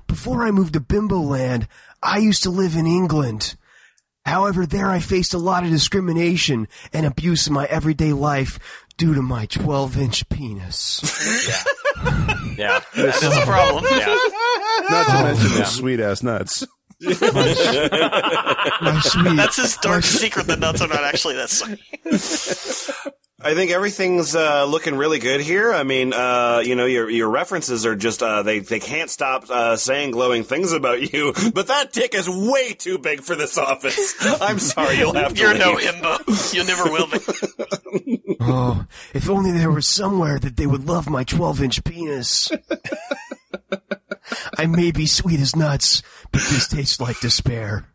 [0.06, 1.68] Before I moved to Bimbo Land,
[2.02, 3.56] I used to live in England.
[4.24, 8.58] However, there I faced a lot of discrimination and abuse in my everyday life
[8.96, 11.00] due to my 12 inch penis.
[11.46, 11.62] Yeah.
[12.56, 12.80] yeah.
[12.96, 13.84] That is a problem.
[13.90, 14.16] Yeah.
[14.88, 16.64] Not to mention the sweet ass nuts.
[17.00, 17.12] My
[19.02, 19.36] sweet.
[19.36, 20.46] That's his dark secret.
[20.46, 21.80] The nuts are not actually that sweet.
[23.38, 25.70] I think everything's uh, looking really good here.
[25.70, 29.50] I mean, uh, you know, your your references are just uh, they they can't stop
[29.50, 31.34] uh, saying glowing things about you.
[31.54, 34.14] But that dick is way too big for this office.
[34.40, 35.40] I'm sorry, you'll have to.
[35.40, 35.86] You're no leave.
[35.86, 36.54] himbo.
[36.54, 38.22] You never will be.
[38.48, 42.52] Oh, if only there was somewhere that they would love my 12 inch penis.
[44.56, 47.88] I may be sweet as nuts, but this tastes like despair.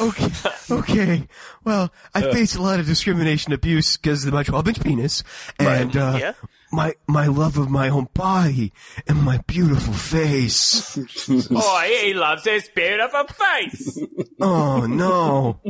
[0.00, 0.30] Okay,
[0.70, 1.28] okay.
[1.64, 5.22] Well, I faced a lot of discrimination, abuse because of my 12 inch penis,
[5.58, 6.32] and uh, Yeah.
[6.72, 8.72] my my love of my own body
[9.06, 10.98] and my beautiful face.
[11.56, 13.98] Oh, he loves his beautiful face.
[14.40, 15.60] Oh no.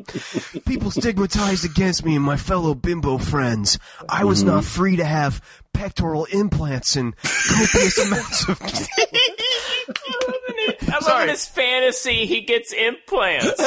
[0.66, 3.78] People stigmatized against me and my fellow bimbo friends.
[4.08, 5.40] I was not free to have
[5.74, 8.60] pectoral implants and copious amounts of
[10.88, 13.52] I love in his fantasy he gets implants.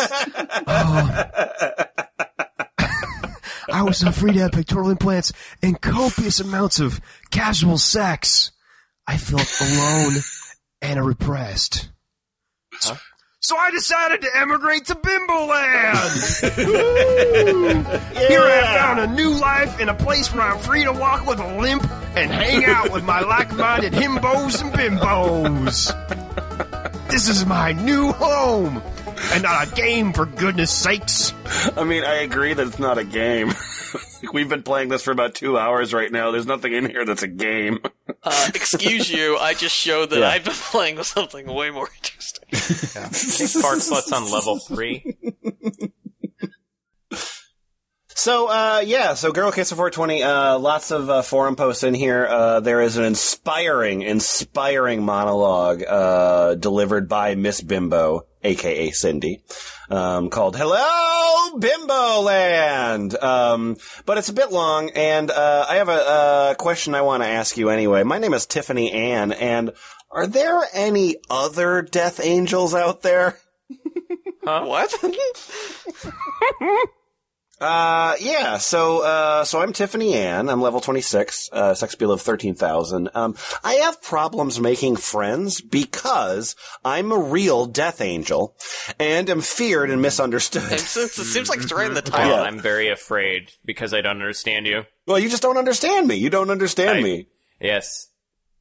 [3.69, 6.99] I was not free to have pectoral implants and copious amounts of
[7.29, 8.51] casual sex.
[9.05, 10.13] I felt alone
[10.81, 11.89] and repressed.
[13.39, 16.09] So I decided to emigrate to Bimbo Land.
[18.17, 21.39] Here I found a new life in a place where I'm free to walk with
[21.39, 21.83] a limp
[22.17, 25.93] and hang out with my like-minded himbos and bimbos.
[27.09, 28.81] This is my new home,
[29.33, 31.33] and not a game for goodness sakes.
[31.75, 33.53] I mean, I agree that it's not a game.
[34.33, 36.31] We've been playing this for about two hours right now.
[36.31, 37.79] There's nothing in here that's a game.
[38.23, 39.37] Uh, excuse you.
[39.37, 40.27] I just showed that Yeah.
[40.29, 42.43] I've been playing with something way more interesting.
[42.51, 45.15] Fart sluts on level three.
[48.17, 52.25] So, uh, yeah, so Girlkisser 420, uh, lots of uh, forum posts in here.
[52.25, 59.43] Uh, there is an inspiring, inspiring monologue uh, delivered by Miss Bimbo, aka Cindy,
[59.91, 63.15] um, called Hello, Bimbo Land!
[63.15, 67.21] Um, but it's a bit long, and uh, I have a, uh question I want
[67.21, 68.01] to ask you anyway.
[68.01, 69.73] My name is Tiffany Ann, and
[70.09, 73.37] are there any other Death Angels out there?
[74.41, 74.91] What?
[77.59, 78.57] Uh, yeah.
[78.57, 80.47] So, uh, so I'm Tiffany Ann.
[80.49, 83.09] I'm level 26, uh, sex appeal of 13,000.
[83.15, 86.55] Um, I have problems making friends because
[86.85, 88.55] I'm a real death angel
[88.99, 90.79] and am feared and And misunderstood.
[90.79, 92.35] since it seems like it's right in the Well, title.
[92.37, 94.83] I'm very afraid because I don't understand you.
[95.07, 96.15] well, you just don't understand me.
[96.15, 97.27] You don't understand I- me.
[97.59, 98.07] Yes.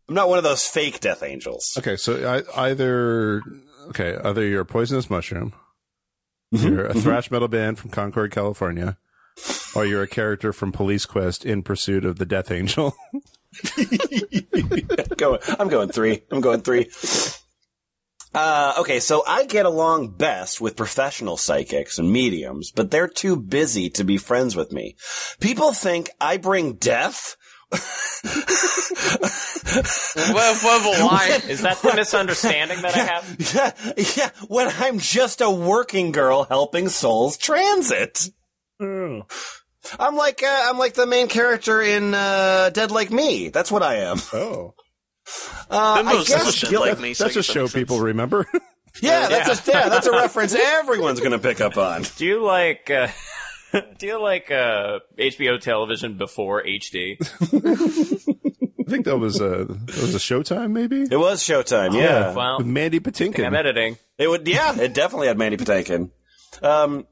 [0.08, 1.74] I'm not one of those fake death angels.
[1.76, 3.42] Okay, so I, either
[3.88, 5.52] okay, either you're a poisonous mushroom,
[6.50, 8.96] you're a thrash metal band from Concord, California,
[9.74, 12.94] or you're a character from Police Quest in pursuit of the Death Angel.
[15.16, 16.22] Go, I'm going three.
[16.30, 16.90] I'm going three.
[18.34, 23.36] Uh, okay, so I get along best with professional psychics and mediums, but they're too
[23.36, 24.96] busy to be friends with me.
[25.40, 27.36] People think I bring death
[30.16, 31.40] Well, well, well, why?
[31.48, 33.36] Is that the misunderstanding that I have?
[33.54, 33.72] Yeah,
[34.16, 38.30] yeah, when I'm just a working girl helping souls transit.
[38.80, 39.24] I'm
[40.16, 43.48] like uh, I'm like the main character in uh, Dead Like Me.
[43.50, 44.18] That's what I am.
[44.32, 44.74] Oh,
[45.70, 47.14] Uh, I guess bullshit guilt- like me.
[47.14, 47.80] so that's a show makes sense.
[47.82, 48.46] people remember.
[49.02, 52.04] Yeah, that's a yeah, that's a reference everyone's gonna pick up on.
[52.16, 53.08] Do you like uh,
[53.98, 57.16] Do you like uh, HBO television before HD?
[57.20, 61.02] I think that was a that was a Showtime, maybe.
[61.02, 61.94] It was Showtime.
[61.94, 63.44] Yeah, Well, With Mandy Patinkin.
[63.44, 63.98] I'm editing.
[64.18, 64.46] it would.
[64.46, 66.10] Yeah, it definitely had Mandy Patinkin.
[66.62, 67.06] Um.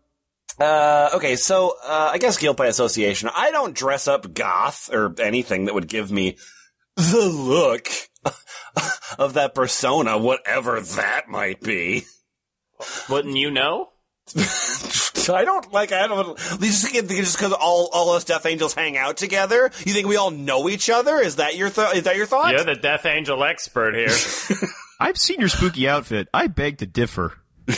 [0.61, 3.29] Uh, okay, so uh, I guess guilt by association.
[3.35, 6.37] I don't dress up goth or anything that would give me
[6.95, 7.89] the look
[9.19, 12.05] of that persona, whatever that might be.
[13.09, 13.89] Wouldn't you know?
[15.31, 15.93] I don't like.
[15.93, 16.37] I don't.
[16.61, 20.16] Just think just because all all us Death Angels hang out together, you think we
[20.16, 21.18] all know each other?
[21.20, 22.53] Is that your th- is that your thought?
[22.53, 24.14] You're the Death Angel expert here.
[25.01, 26.29] I've seen your spooky outfit.
[26.35, 27.35] I beg to differ.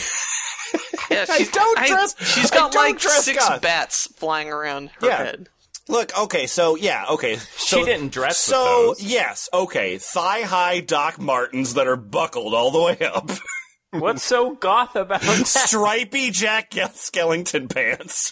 [1.09, 3.61] Yeah, I don't dress- She's I got don't like dress six goth.
[3.61, 5.17] bats flying around her Yeah.
[5.17, 5.49] head.
[5.87, 7.37] Look, okay, so yeah, okay.
[7.37, 9.01] So, She didn't dress with So those.
[9.03, 13.29] yes, okay, thigh high Doc Martens that are buckled all the way up,
[13.91, 15.45] What's so goth about that?
[15.47, 18.31] stripy Jack Skellington pants,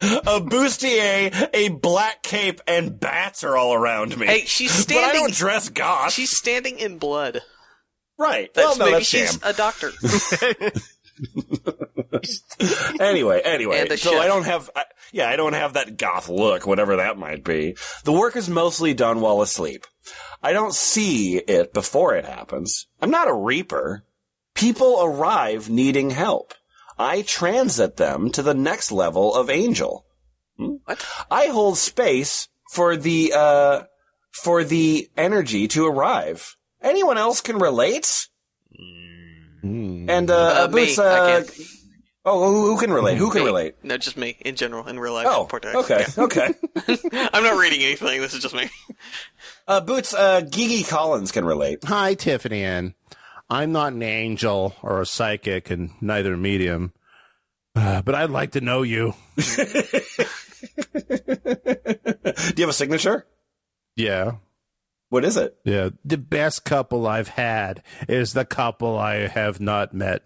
[0.00, 4.26] a bustier, a black cape, and bats are all around me.
[4.26, 5.20] Hey, she's but I standing.
[5.22, 6.12] don't dress goth.
[6.12, 7.40] She's standing in blood.
[8.18, 8.52] right.
[8.54, 9.40] That's well, no, maybe that's she's sham.
[9.42, 9.90] a doctor.
[13.00, 14.20] Anyway, anyway, And so chef.
[14.20, 17.76] I don't have, I, yeah, I don't have that goth look, whatever that might be.
[18.04, 19.86] The work is mostly done while asleep.
[20.42, 22.86] I don't see it before it happens.
[23.00, 24.04] I'm not a reaper.
[24.56, 26.54] People arrive needing help.
[26.98, 30.04] I transit them to the next level of angel.
[30.56, 30.76] Hmm?
[30.86, 31.06] What?
[31.30, 33.82] I hold space for the, uh,
[34.32, 36.56] for the energy to arrive.
[36.82, 38.28] Anyone else can relate?
[39.62, 41.60] And, uh, Uh, me, Boots, I uh, can't.
[42.28, 43.18] Oh, who, who can relate?
[43.18, 43.46] Who can Me.
[43.46, 43.74] relate?
[43.84, 45.26] No, just me in general in real life.
[45.30, 45.76] Oh, Poor Derek.
[45.76, 46.54] okay, okay.
[47.32, 48.20] I'm not reading anything.
[48.20, 48.68] This is just me.
[49.68, 51.84] Uh, Boots, uh, Gigi Collins can relate.
[51.84, 52.94] Hi, Tiffany Ann.
[53.48, 56.92] I'm not an angel or a psychic and neither a medium.
[57.74, 59.14] Uh, but I'd like to know you.
[59.36, 59.42] Do
[62.56, 63.26] you have a signature?
[63.94, 64.36] Yeah.
[65.10, 65.56] What is it?
[65.64, 65.90] Yeah.
[66.04, 70.22] The best couple I've had is the couple I have not met.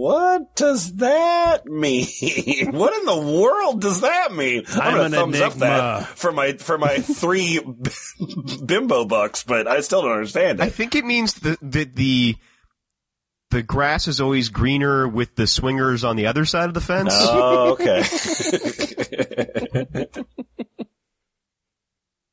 [0.00, 2.06] What does that mean?
[2.70, 4.62] what in the world does that mean?
[4.70, 7.60] I'm, I'm gonna an thumbs up that for my for my three
[8.64, 12.36] bimbo bucks, but I still don't understand I think it means that the, the
[13.50, 17.12] the grass is always greener with the swingers on the other side of the fence.
[17.14, 18.02] Oh, okay.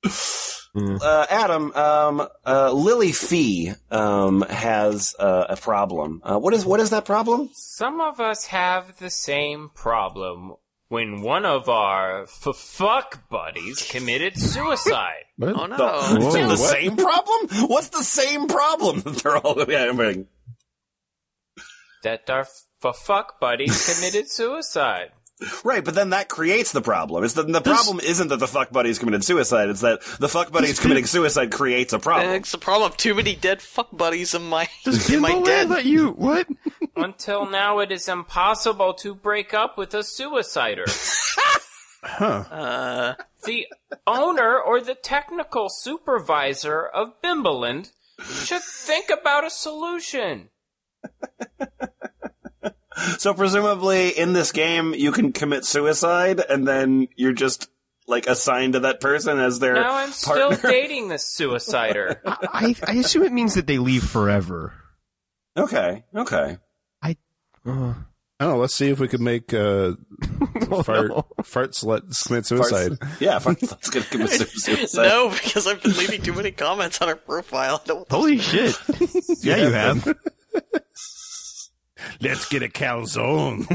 [0.78, 6.22] Uh, Adam, um, uh, Lily Fee um, has uh, a problem.
[6.24, 7.50] Uh, what is what is that problem?
[7.54, 10.54] Some of us have the same problem
[10.90, 15.24] when one of our f- fuck buddies committed suicide.
[15.40, 15.78] Oh no.
[15.78, 16.58] The, Whoa, the what?
[16.58, 17.70] same problem?
[17.70, 20.28] What's the same problem that they're all having?
[22.04, 22.42] that our
[22.84, 25.12] f- fuck buddies committed suicide.
[25.64, 27.24] Right, but then that creates the problem.
[27.24, 29.70] It's the, the problem isn't that the fuck buddies committed suicide.
[29.70, 32.32] It's that the fuck buddies committing suicide creates a problem.
[32.34, 35.70] It's the problem of too many dead fuck buddies in my Does in my dead.
[35.70, 36.48] let you what?
[36.96, 40.86] Until now, it is impossible to break up with a suicider.
[42.04, 43.68] Uh, the
[44.06, 50.50] owner or the technical supervisor of Bimbaland should think about a solution.
[53.20, 57.70] So presumably in this game you can commit suicide and then you're just
[58.08, 60.70] like assigned to that person as their Now I'm still partner.
[60.72, 62.20] dating this suicider.
[62.26, 64.74] I I assume it means that they leave forever.
[65.58, 66.58] okay, okay.
[67.02, 67.18] I
[67.66, 67.94] uh,
[68.40, 68.58] I don't know.
[68.60, 69.94] Let's see if we could make uh,
[70.84, 71.26] fart, no.
[71.42, 72.94] farts let commit suicide.
[73.20, 74.46] Yeah, fuck, let's gonna commit su-
[74.76, 75.04] suicide.
[75.08, 77.82] no, because I've been leaving too many comments on her profile.
[77.84, 78.78] I don't holy shit!
[79.44, 80.16] yeah, you have.
[82.22, 83.66] Let's get a calzone.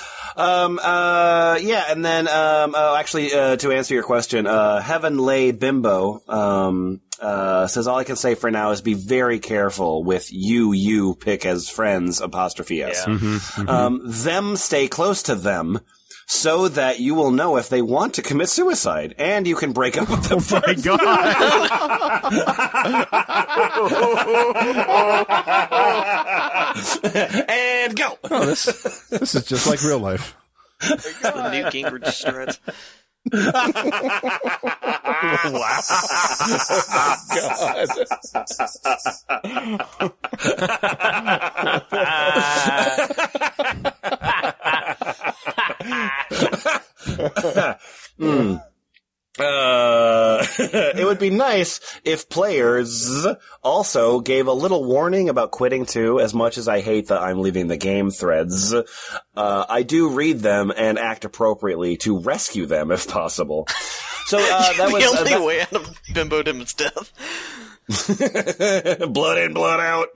[0.36, 5.18] Um, uh, yeah, and then, um, oh, actually, uh, to answer your question, uh, Heaven
[5.18, 10.02] Lay Bimbo, um, uh, says all I can say for now is be very careful
[10.02, 13.06] with you, you pick as friends, apostrophe S.
[13.06, 15.80] Um, them stay close to them
[16.30, 20.00] so that you will know if they want to commit suicide and you can break
[20.00, 20.74] up with them Oh my
[27.04, 27.44] god!
[27.50, 28.16] and go.
[28.30, 28.64] Oh, this,
[29.08, 30.36] this is just like real life.
[30.80, 32.60] the Newt Gingrich strut.
[49.38, 53.26] Uh, it would be nice if players
[53.62, 57.40] also gave a little warning about quitting too, as much as I hate that I'm
[57.40, 58.74] leaving the game threads.
[58.74, 58.84] Uh,
[59.68, 63.66] I do read them and act appropriately to rescue them if possible.
[64.26, 67.12] So, uh, that the was, uh, only that- way out of Bimbo Dim's death.
[69.12, 70.08] blood in, blood out.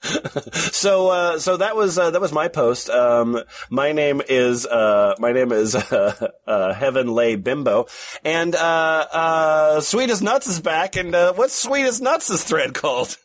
[0.52, 2.88] so, uh, so that was uh, that was my post.
[2.88, 7.86] Um, my name is uh, my name is uh, uh, Heaven Lay Bimbo,
[8.24, 10.96] and uh, uh, Sweet as Nuts is back.
[10.96, 13.16] And uh, what's Sweet as Nuts' thread called?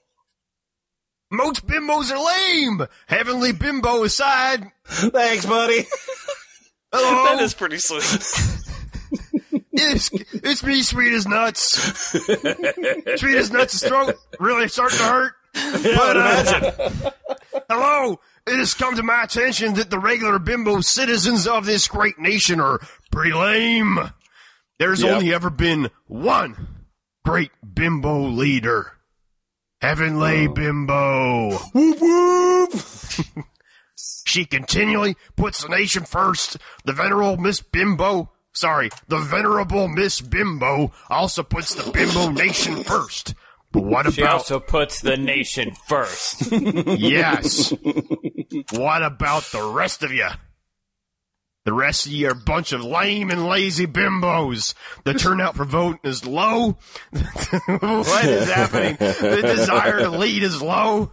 [1.30, 2.88] Most bimbos are lame.
[3.08, 4.72] Heavenly bimbo aside.
[4.86, 5.86] Thanks, buddy.
[6.92, 7.24] Hello.
[7.36, 8.04] That is pretty sweet.
[9.76, 12.12] It's, it's me, sweet as nuts.
[12.22, 15.34] sweet as nuts' throat really starting to hurt.
[15.54, 17.12] But, uh,
[17.70, 18.20] hello.
[18.46, 22.60] It has come to my attention that the regular bimbo citizens of this great nation
[22.60, 22.80] are
[23.12, 23.98] pretty lame.
[24.80, 25.14] There's Yep.
[25.14, 26.86] only ever been one
[27.24, 28.92] great bimbo leader.
[29.82, 31.58] Heavenly Bimbo.
[31.74, 32.74] whoop whoop.
[34.26, 36.58] She continually puts the nation first.
[36.86, 43.36] The venerable Miss Bimbo, sorry, the venerable Miss Bimbo also puts the Bimbo nation first.
[43.74, 46.52] But what She about also puts the nation first.
[46.52, 47.74] yes?
[48.72, 50.28] what about the rest of you?
[51.66, 54.76] The rest of you are a bunch of lame and lazy bimbos.
[55.06, 56.78] The turnout for voting is low.
[57.12, 58.98] what is happening?
[59.00, 61.12] The desire to lead is low.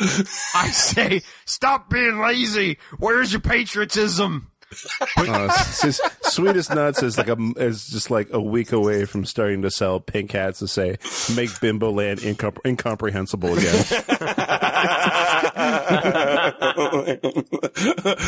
[0.00, 2.78] I say, stop being lazy.
[2.98, 4.50] Where's your patriotism?
[5.16, 9.24] Uh, s- s- Sweetest Nuts is like a is just like a week away from
[9.24, 10.96] starting to sell pink hats to say
[11.34, 13.84] make Bimbo Land incom- incomprehensible again.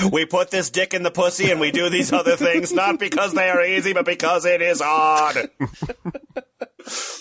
[0.12, 3.32] we put this dick in the pussy and we do these other things not because
[3.34, 5.36] they are easy, but because it is hard.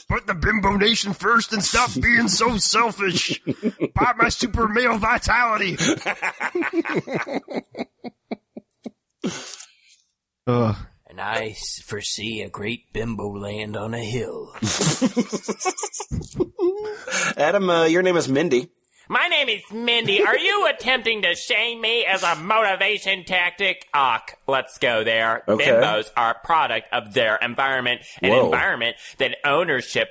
[0.10, 3.40] Put the bimbo nation first and stop being so selfish.
[3.94, 5.78] Buy my super male vitality.
[10.52, 10.76] Ugh.
[11.08, 14.54] and I foresee a great bimbo land on a hill.
[17.38, 18.70] Adam, uh, your name is Mindy.
[19.10, 20.24] My name is Mindy.
[20.24, 23.86] Are you attempting to shame me as a motivation tactic?
[23.94, 25.44] Ach, let's go there.
[25.48, 25.66] Okay.
[25.72, 28.46] Bimbos are a product of their environment, an Whoa.
[28.46, 30.08] environment that ownership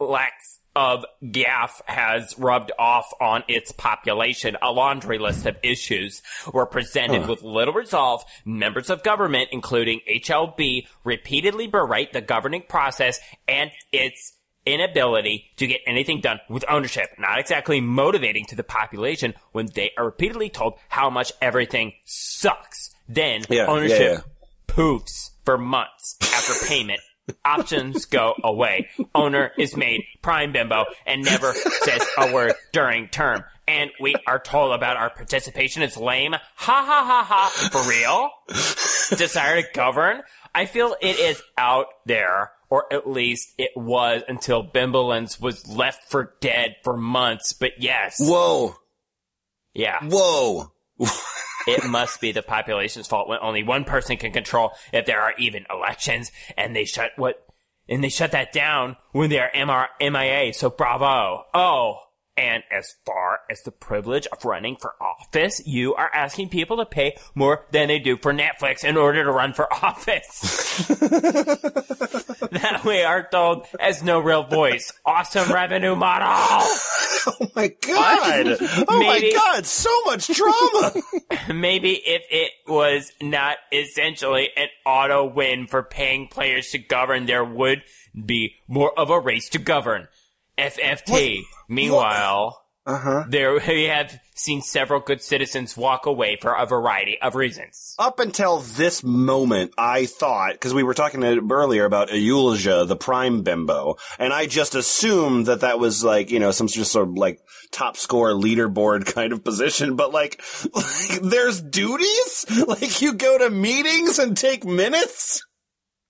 [0.00, 4.56] lacks of gaff has rubbed off on its population.
[4.60, 6.22] A laundry list of issues
[6.52, 8.22] were presented with little resolve.
[8.44, 13.18] Members of government, including HLB, repeatedly berate the governing process
[13.48, 14.34] and its
[14.66, 19.92] inability to get anything done with ownership, not exactly motivating to the population when they
[19.96, 22.90] are repeatedly told how much everything sucks.
[23.08, 24.20] Then Yeah, ownership yeah, yeah.
[24.66, 27.00] poofs for months after payment.
[27.44, 28.88] Options go away.
[29.14, 33.44] Owner is made prime bimbo and never says a word during term.
[33.68, 36.32] And we are told about our participation It's lame.
[36.32, 37.68] Ha ha ha ha.
[37.70, 38.30] For real?
[39.18, 40.22] Desire to govern?
[40.54, 46.08] I feel it is out there, or at least it was until Bimbalance was left
[46.10, 47.52] for dead for months.
[47.52, 48.74] But yes, Whoa.
[49.74, 49.98] yeah.
[50.02, 50.72] Whoa.
[51.66, 55.34] It must be the population's fault when only one person can control if there are
[55.38, 57.44] even elections, and they shut what,
[57.88, 60.52] and they shut that down when they are MR, MIA.
[60.52, 61.44] So bravo.
[61.52, 61.98] Oh.
[62.36, 66.84] And as far as the privilege of running for office, you are asking people to
[66.84, 70.86] pay more than they do for Netflix in order to run for office.
[72.50, 74.92] that we are told has no real voice.
[75.04, 76.28] Awesome revenue model.
[77.28, 78.56] Oh my god.
[78.86, 80.92] Oh my god, so much drama.
[81.52, 87.44] Maybe if it was not essentially an auto win for paying players to govern, there
[87.44, 87.82] would
[88.24, 90.06] be more of a race to govern.
[90.58, 91.42] FFT.
[91.68, 93.24] Meanwhile, uh-huh.
[93.28, 97.94] there we have seen several good citizens walk away for a variety of reasons.
[97.98, 103.42] Up until this moment, I thought, because we were talking earlier about Eulja, the prime
[103.42, 107.14] bimbo, and I just assumed that that was like, you know, some just sort of
[107.14, 107.40] like
[107.72, 110.40] top score leaderboard kind of position, but like,
[110.74, 112.46] like there's duties?
[112.66, 115.44] Like you go to meetings and take minutes?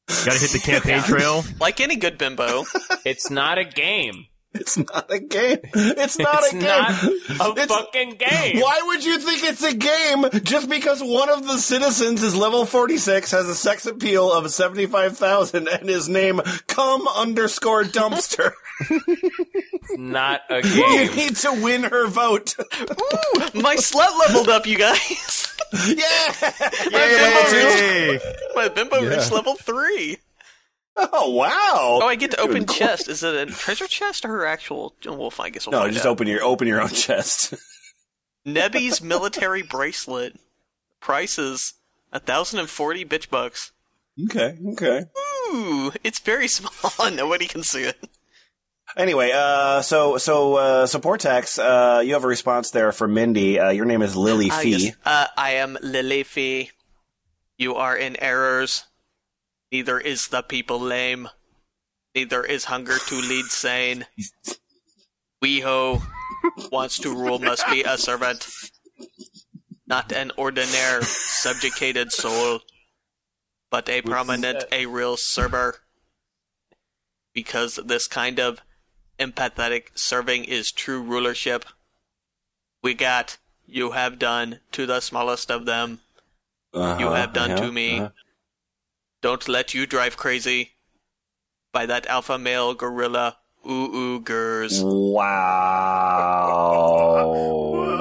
[0.08, 1.44] Gotta hit the campaign trail.
[1.60, 2.64] Like any good bimbo,
[3.04, 4.26] It's not a game.
[4.60, 5.58] It's not a game.
[5.74, 6.62] It's not It's a game.
[7.38, 8.60] not a It's- fucking game.
[8.60, 12.64] Why would you think it's a game just because one of the citizens is level
[12.66, 18.52] 46, has a sex appeal of 75,000, and his name come underscore dumpster?
[18.90, 20.74] it's Not a game.
[21.10, 22.54] you need to win her vote.
[23.54, 25.54] My slut leveled up, you guys.
[25.88, 26.34] yeah!
[26.90, 28.18] Yay!
[28.54, 29.08] My bimbo Yeah.
[29.16, 30.18] reached level three.
[30.96, 32.00] Oh, wow.
[32.02, 33.08] Oh, I get to open Good chest.
[33.08, 34.94] Is it a treasure chest or her actual?
[35.04, 35.48] We'll find.
[35.48, 36.10] I guess we'll No, just out.
[36.10, 37.52] open your open your own chest.
[38.44, 40.38] Nebby's military bracelet.
[41.00, 41.74] Price is
[42.12, 43.72] a thousand and forty bitch bucks.
[44.24, 45.02] okay, okay.
[45.50, 47.10] Ooh, it's very small.
[47.10, 47.96] Nobody can see it.
[48.96, 53.58] Anyway, uh, so so uh, so Portaxx, uh, you have a response there for Mindy.
[53.60, 54.70] Uh, your name is Lily Fee.
[54.86, 54.96] yes.
[55.04, 56.70] Uh, I am Lily Fee.
[57.58, 58.84] You are in errors.
[59.72, 61.28] Neither is the people lame.
[62.14, 64.06] Neither is hunger to lead sane.
[65.42, 66.02] Weho
[66.72, 68.48] wants to rule must be a servant,
[69.86, 72.60] not an ordinary subjugated soul,
[73.70, 75.80] but a prominent, a real server.
[77.34, 78.62] Because this kind of
[79.18, 81.66] empathetic serving is true rulership.
[82.82, 83.36] We got
[83.66, 86.00] you have done to the smallest of them.
[86.72, 87.98] Uh-huh, You have done uh-huh, to me.
[87.98, 88.10] uh-huh.
[89.26, 90.76] Don't let you drive crazy
[91.72, 93.38] by that alpha male gorilla.
[93.68, 94.80] Ooh ooh gers.
[94.84, 95.26] Wow.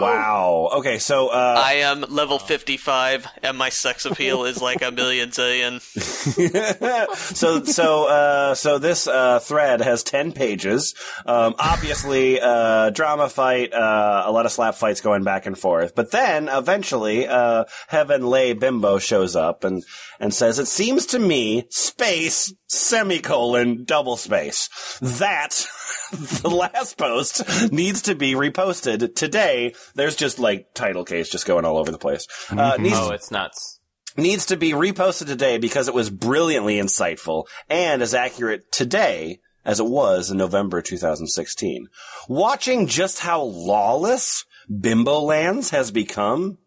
[0.01, 0.69] Wow.
[0.73, 5.29] Okay, so uh I am level 55 and my sex appeal is like a million
[5.29, 5.81] zillion.
[7.35, 10.95] so so uh so this uh thread has 10 pages.
[11.25, 15.95] Um obviously uh drama fight, uh a lot of slap fights going back and forth.
[15.95, 19.83] But then eventually uh Heaven Lay Bimbo shows up and
[20.19, 24.69] and says it seems to me space semicolon double space.
[25.01, 25.67] That
[26.41, 29.73] the last post needs to be reposted today.
[29.95, 32.27] There's just like title case just going all over the place.
[32.49, 33.79] Uh, needs, Oh, it's nuts.
[34.17, 39.79] needs to be reposted today because it was brilliantly insightful and as accurate today as
[39.79, 41.87] it was in November 2016.
[42.29, 46.59] Watching just how lawless Bimbo Lands has become,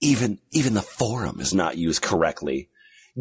[0.00, 2.69] even, even the forum is not used correctly.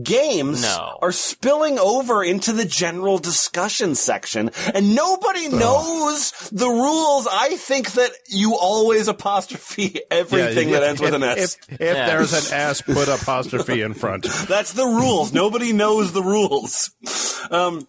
[0.03, 0.97] Games No.
[1.01, 7.27] are spilling over into the general discussion section and nobody knows the rules.
[7.31, 11.57] I think that you always apostrophe everything that if- ends with an if- S.
[11.69, 12.07] If, if Yeah.
[12.07, 14.23] there's an S, put apostrophe in front.
[14.47, 15.33] That's the rules.
[15.33, 16.91] Nobody knows the rules.
[17.49, 17.87] Um,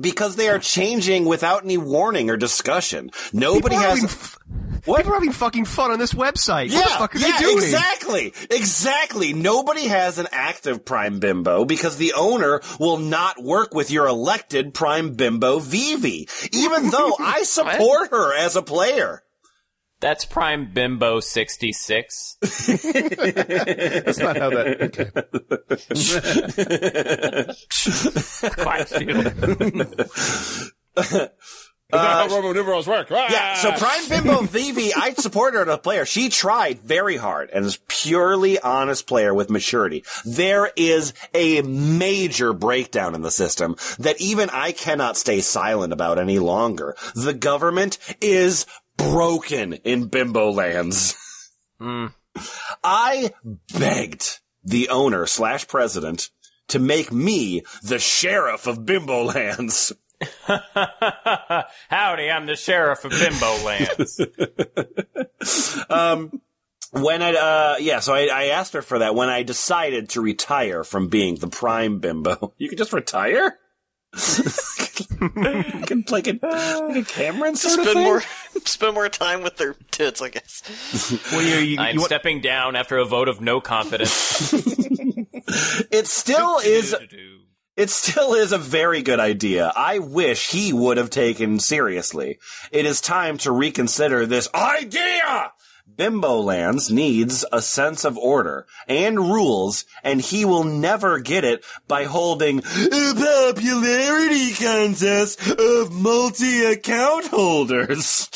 [0.00, 3.10] because they are changing without any warning or discussion.
[3.32, 4.04] Nobody People has.
[4.04, 4.38] f-
[4.84, 4.98] What?
[4.98, 6.70] People are having fucking fun on this website.
[6.70, 7.56] yeah, what the fuck are yeah, they doing?
[7.58, 9.32] exactly, exactly.
[9.32, 14.72] Nobody has an active Prime Bimbo because the owner will not work with your elected
[14.74, 19.22] Prime Bimbo Vivi, even though I support her as a player.
[20.00, 22.36] That's Prime Bimbo 66.
[22.40, 24.76] That's not how that.
[24.80, 25.10] Okay.
[28.62, 29.22] Quite few.
[31.90, 33.08] That's not how Robo numerals work.
[33.10, 33.28] Ah!
[33.30, 36.04] Yeah, so Prime Bimbo Vivi, I'd support her as a player.
[36.04, 40.04] She tried very hard and is purely honest player with maturity.
[40.26, 46.18] There is a major breakdown in the system that even I cannot stay silent about
[46.18, 46.94] any longer.
[47.14, 48.66] The government is
[48.98, 51.16] broken in Bimbo lands.
[52.84, 53.32] I
[53.78, 56.28] begged the owner slash president
[56.68, 59.94] to make me the sheriff of Bimbo lands.
[61.88, 64.20] Howdy, I'm the sheriff of Bimbo Lands.
[66.90, 70.20] when I, uh, yeah, so I, I asked her for that when I decided to
[70.20, 72.52] retire from being the prime bimbo.
[72.58, 73.58] You could just retire?
[76.10, 78.04] Like, a, like a Cameron sort of Spend thing?
[78.04, 78.22] more
[78.64, 80.62] spend more time with their tits, I guess.
[81.32, 84.52] Well, you, you, I'm you want- stepping down after a vote of no confidence.
[85.90, 86.94] It still is,
[87.74, 89.72] it still is a very good idea.
[89.74, 92.38] I wish he would have taken seriously.
[92.70, 95.52] It is time to reconsider this idea!
[95.98, 101.64] Bimbo Lands needs a sense of order and rules, and he will never get it
[101.88, 108.28] by holding a popularity contest of multi-account holders.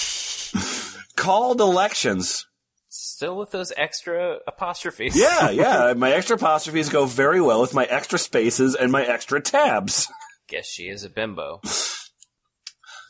[1.16, 2.48] Called elections.
[2.88, 5.14] Still with those extra apostrophes.
[5.14, 9.40] Yeah, yeah, my extra apostrophes go very well with my extra spaces and my extra
[9.40, 10.08] tabs.
[10.48, 11.60] Guess she is a bimbo.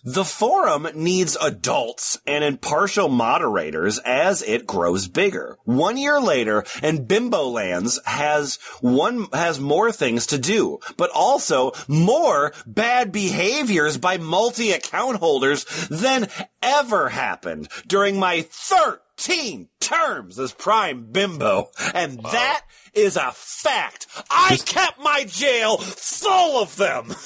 [0.04, 5.58] The forum needs adults and impartial moderators as it grows bigger.
[5.64, 11.70] One year later, and Bimbo Lands has one, has more things to do, but also
[11.86, 16.28] more bad behaviors by multi-account holders than
[16.60, 21.70] ever happened during my 13 terms as Prime Bimbo.
[21.94, 24.08] And that is a fact.
[24.28, 27.14] I kept my jail full of them.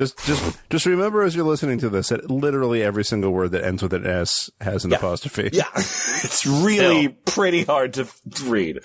[0.00, 3.64] Just, just, just remember as you're listening to this that literally every single word that
[3.64, 5.50] ends with an S has an apostrophe.
[5.52, 8.08] Yeah, it's really pretty hard to
[8.46, 8.82] read.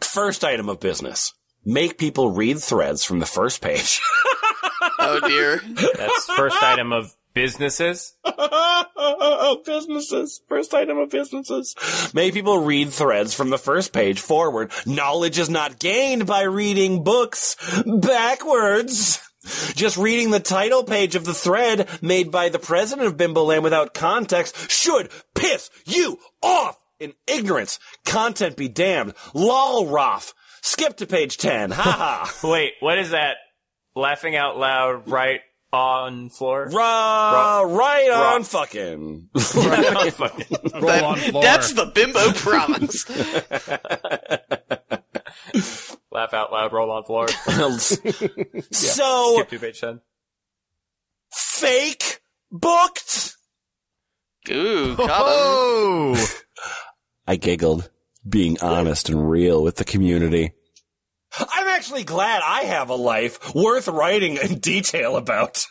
[0.00, 1.32] First item of business.
[1.64, 4.00] Make people read threads from the first page.
[5.00, 5.60] Oh dear.
[5.96, 8.14] That's first item of businesses.
[9.64, 10.42] businesses.
[10.48, 11.74] First item of businesses.
[12.12, 14.72] Make people read threads from the first page forward.
[14.86, 19.20] Knowledge is not gained by reading books backwards.
[19.74, 23.64] Just reading the title page of the thread made by the president of Bimbo Land
[23.64, 27.78] without context should piss you off in ignorance.
[28.04, 29.14] Content be damned.
[29.34, 30.34] Lol, Roth.
[30.60, 31.70] Skip to page 10.
[31.70, 32.34] Ha ha.
[32.48, 33.36] Wait, what is that?
[33.94, 35.40] Laughing out loud, right
[35.72, 36.68] on floor.
[36.70, 39.28] Ra- right Ra- on fucking.
[40.80, 41.42] Roll on floor.
[41.42, 43.04] That's the bimbo promise.
[46.18, 47.28] Laugh out loud, roll on floor.
[48.72, 50.00] So, Skip to page ten.
[51.30, 52.18] fake
[52.50, 53.36] booked?
[54.50, 55.10] Ooh, got.
[55.12, 56.28] Oh,
[57.24, 57.88] I giggled,
[58.28, 60.54] being honest and real with the community.
[61.38, 65.64] I'm actually glad I have a life worth writing in detail about.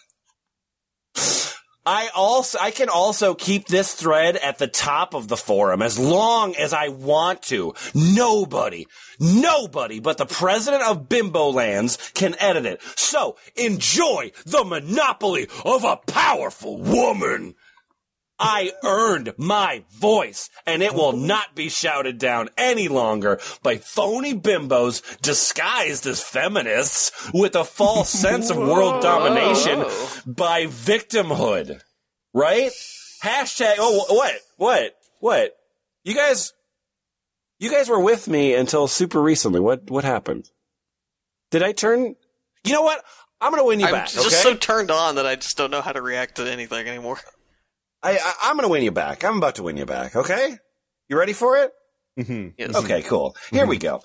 [1.88, 5.98] I also I can also keep this thread at the top of the forum as
[5.98, 7.76] long as I want to.
[7.96, 8.88] Nobody,
[9.22, 12.82] nobody but the president of Bimbo Lands can edit it.
[12.98, 17.56] So enjoy the monopoly of a powerful woman.
[18.40, 24.36] I earned my voice, and it will not be shouted down any longer by phony
[24.36, 29.80] bimbos disguised as feminists with a false sense of world domination
[30.26, 31.82] by victimhood.
[32.34, 32.72] Right?
[33.24, 34.36] Hashtag, oh, what?
[34.58, 34.96] What?
[35.20, 35.58] What?
[36.04, 36.54] You guys,
[37.60, 39.60] you guys were with me until super recently.
[39.60, 40.52] What, what happened?
[41.50, 42.16] Did I turn?
[42.64, 43.04] You know what?
[43.40, 44.10] I'm gonna win you I'm back.
[44.10, 44.36] just okay?
[44.36, 47.20] so turned on that I just don't know how to react to anything anymore.
[48.04, 49.24] I, I, I'm going to win you back.
[49.24, 50.16] I'm about to win you back.
[50.16, 50.58] Okay?
[51.10, 51.72] You ready for it?
[52.18, 52.54] Mhm.
[52.58, 52.76] Yes.
[52.76, 53.36] Okay, cool.
[53.52, 54.02] Here we go.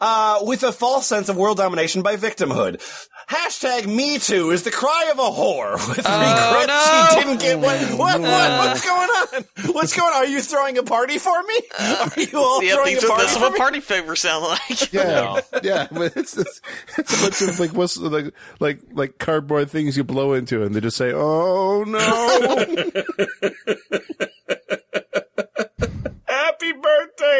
[0.00, 2.80] Uh, with a false sense of world domination by victimhood.
[3.28, 7.06] Hashtag Me Too is the cry of a whore with regrets no.
[7.10, 9.74] she didn't get what, what, what, what's going on?
[9.74, 10.22] What's going on?
[10.22, 11.60] Are you throwing a party for me?
[11.78, 13.58] Are you all Yeah, throwing a party this is for what me?
[13.58, 14.92] party favors sound like.
[14.92, 15.88] Yeah, yeah.
[15.92, 16.60] But it's, it's
[16.96, 20.74] it's a bunch of like what's like like like cardboard things you blow into, and
[20.74, 23.74] they just say, "Oh no!"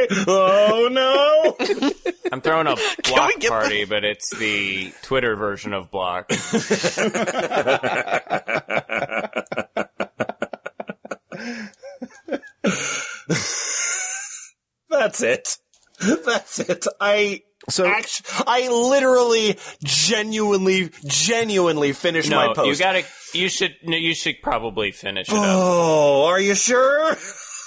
[0.09, 0.24] Birthday!
[0.28, 1.57] Oh no!
[2.32, 6.28] I'm throwing a block get the- party, but it's the Twitter version of block.
[14.91, 15.57] That's it.
[16.01, 16.86] That's it.
[17.01, 22.68] I So- actu- I literally, genuinely, genuinely finished my post.
[22.68, 23.05] you gotta.
[23.34, 23.76] You should.
[23.82, 25.43] No, you should probably finish it up.
[25.45, 27.14] Oh, are you sure?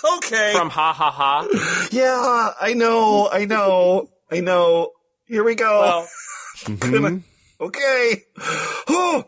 [0.04, 0.52] Okay.
[0.56, 1.88] From ha ha ha.
[1.92, 4.92] yeah, I know, I know, I know.
[5.26, 5.80] Here we go.
[5.82, 6.08] Well,
[6.66, 7.22] Mhm.
[7.60, 8.24] okay.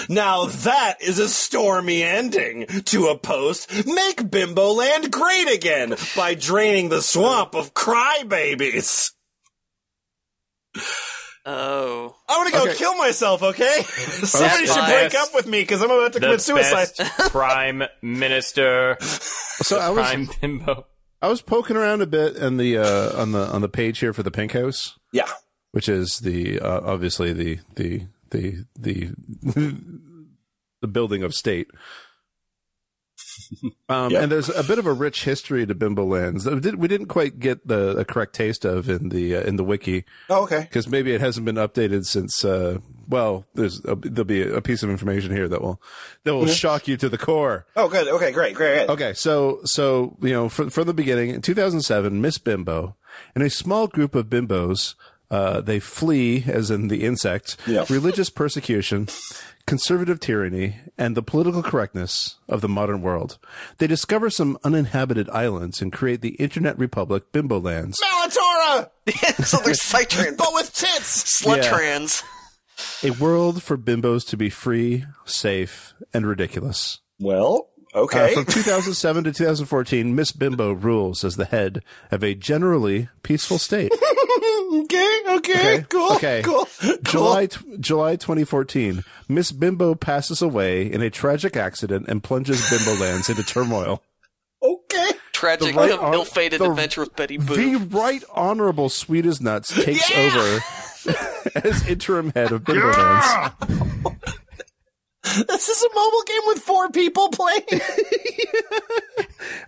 [0.09, 3.71] Now that is a stormy ending to a post.
[3.87, 9.13] Make Bimbo Land great again by draining the swamp of crybabies.
[11.49, 12.17] Oh.
[12.29, 12.77] I'm gonna go Okay.
[12.79, 13.83] kill myself, okay?
[13.83, 16.89] Somebody should break up with me because I'm about to the commit suicide.
[16.99, 20.87] best prime minister, So I was prime bimbo.
[21.23, 24.13] I was poking around a bit in the uh, on the on the page here
[24.13, 25.29] for the Pink House, Yeah.
[25.73, 29.11] which is the uh, obviously the the the the
[30.83, 31.69] the building of state.
[33.89, 34.15] Um.
[34.17, 36.89] And there's a bit of a rich history to Bimbo Lands that we, did, we
[36.89, 40.43] didn't quite get the, the correct taste of in the uh, in the wiki Oh,
[40.45, 40.61] okay.
[40.61, 42.45] because maybe it hasn't been updated since.
[42.45, 42.79] Uh,
[43.09, 45.81] well, there's a, there'll be a piece of information here that will
[46.25, 47.67] that will shock you to the core.
[47.77, 48.09] Oh, good.
[48.09, 48.89] Okay, great, great, great.
[48.91, 52.97] Okay, so so you know from from the beginning, in 2007, Miss Bimbo
[53.35, 54.95] and a small group of bimbos,
[55.31, 57.85] uh, they flee, as in the insect, Yeah.
[57.89, 59.09] religious persecution,
[59.67, 63.39] conservative tyranny, and the political correctness of the modern world.
[63.79, 67.99] They discover some uninhabited islands and create the Internet Republic Bimbo Lands.
[68.01, 68.91] Malatora!
[69.45, 71.43] so there's site trans, But with tits!
[71.43, 71.71] slut Yeah.
[73.03, 77.01] A world for bimbos to be free, safe, and ridiculous.
[77.19, 78.35] Well, Uh, okay.
[78.35, 83.91] from 2007 to 2014, Miss Bimbo rules as the head of a generally peaceful state.
[84.73, 85.37] okay, okay,
[85.79, 86.43] Okay, cool, okay.
[86.45, 86.69] cool.
[87.05, 93.01] July t- July 2014, Miss Bimbo passes away in a tragic accident and plunges Bimbo
[93.03, 94.03] Lands into turmoil.
[94.63, 95.13] Okay.
[95.33, 97.57] Tragic, The right ill- ar- ill-fated the- adventure with Betty Boop.
[97.57, 100.27] The Right Honorable Sweet as Nuts takes Yeah!
[101.07, 101.19] over
[101.67, 104.16] as interim head of Bimbo Lands.
[105.49, 107.62] This is a mobile game with four people playing.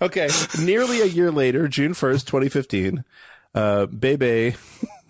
[0.00, 0.28] Okay,
[0.62, 3.04] nearly a year later, June 1st, 2015,
[3.54, 4.54] uh, Bebe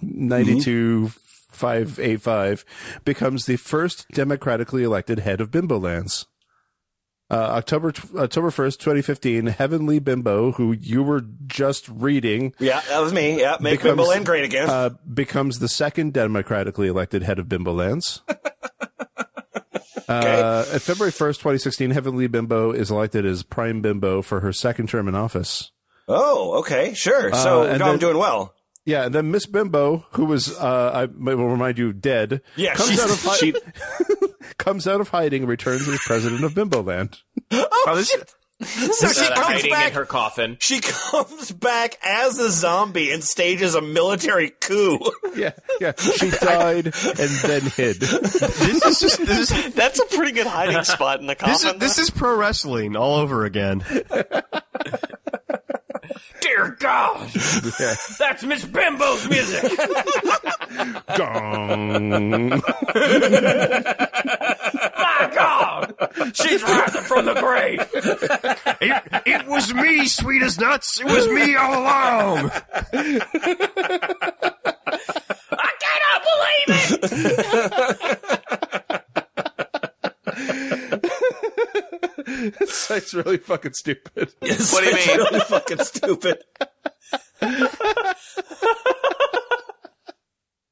[0.02, 2.64] 92585
[3.04, 6.26] becomes the first democratically elected head of Bimbo Lands.
[7.30, 13.00] Uh, October tw- October 1st, 2015, Heavenly Bimbo, who you were just reading, yeah, that
[13.00, 13.38] was me.
[13.40, 14.70] Yeah, make Becomes- Bimbo Land great again.
[14.70, 18.22] uh, becomes the second democratically elected head of Bimbo Lands.
[20.08, 24.88] Uh, at February 1st, 2016, Heavenly Bimbo is elected as Prime Bimbo for her second
[24.88, 25.70] term in office.
[26.08, 27.32] oh, okay, sure.
[27.34, 28.54] So uh, and I'm then- doing well.
[28.84, 32.98] Yeah, and then Miss Bimbo, who was, uh, I will remind you, dead, Yeah, comes
[32.98, 33.54] out of hi- she-
[34.56, 37.18] comes out of hiding and returns as president of Bimbo Land.
[37.52, 38.16] Oh, this,
[38.60, 39.88] So she comes back.
[39.90, 40.56] in her coffin.
[40.58, 44.98] she comes back as a zombie and stages a military coup.
[45.36, 45.92] Yeah, yeah.
[45.96, 48.00] She died and then hid.
[48.00, 51.64] this is just this is That's a pretty good hiding spot in the this is
[51.64, 51.78] coffin.
[51.78, 53.84] this is pro wrestling all over again.
[56.40, 57.30] Dear God,
[57.78, 57.94] Yeah.
[58.18, 59.62] that's Miss Bimbo's music.
[61.16, 62.60] Gong.
[65.20, 65.94] My God,
[66.34, 67.80] she's rising from the grave.
[68.80, 71.00] It, it was me, sweet as nuts.
[71.00, 72.50] It was me all along.
[75.52, 76.68] I cannot believe
[77.02, 78.28] it.
[82.90, 84.32] It's really fucking stupid.
[84.40, 85.18] What do you mean?
[85.18, 86.38] really fucking stupid.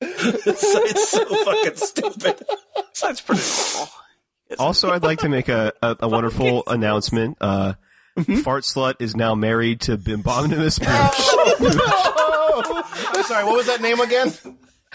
[0.01, 2.47] it's, it's so fucking stupid.
[3.01, 3.89] That's pretty normal.
[4.59, 7.37] Also, I'd like to make a, a, a wonderful announcement.
[7.41, 7.75] Uh,
[8.43, 10.89] Fart Slut is now married to Bimbominus Booch.
[13.15, 14.33] I'm sorry, what was that name again?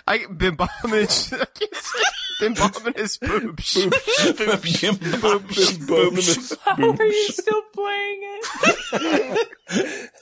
[0.07, 1.33] I Bimbominus.
[1.41, 2.03] I can't say
[2.41, 3.77] Bimbominus Booch.
[6.65, 9.49] How are you still playing it?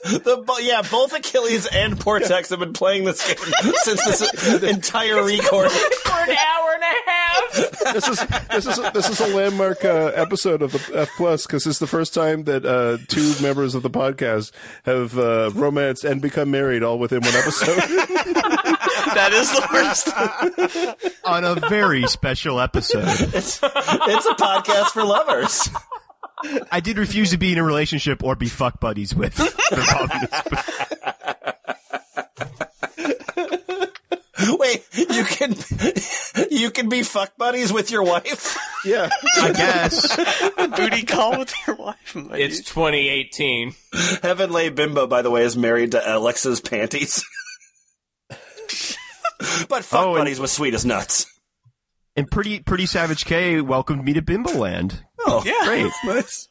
[0.02, 3.36] The, bo- yeah, both Achilles and Portaxx have been playing this game
[3.82, 5.70] since this entire record.
[5.70, 7.94] For an hour and a half.
[7.94, 11.66] This is this is this is a landmark uh, episode of the F Plus because
[11.66, 14.52] it's the first time that uh, two members of the podcast
[14.84, 17.80] have uh, romanced and become married all within one episode.
[19.14, 20.08] That is the worst.
[21.24, 23.04] on a very special episode.
[23.06, 25.68] It's, it's a podcast for lovers.
[26.72, 29.38] I did refuse to be in a relationship or be fuck buddies with
[34.58, 35.54] Wait, you can
[36.50, 38.56] you can be fuck buddies with your wife?
[38.84, 40.16] yeah, I guess.
[40.76, 42.14] Booty call with your wife.
[42.14, 42.66] my It's dude.
[42.66, 43.74] 2018.
[44.22, 47.22] Heavenly Bimbo, by the way, is married to Alexa's panties.
[49.68, 51.26] But fuck Oh, and- buddies with sweet as nuts.
[52.16, 55.04] And pretty pretty savage K welcomed me to Bimbo Land.
[55.20, 55.64] Oh, Yeah.
[55.64, 56.48] great, nice.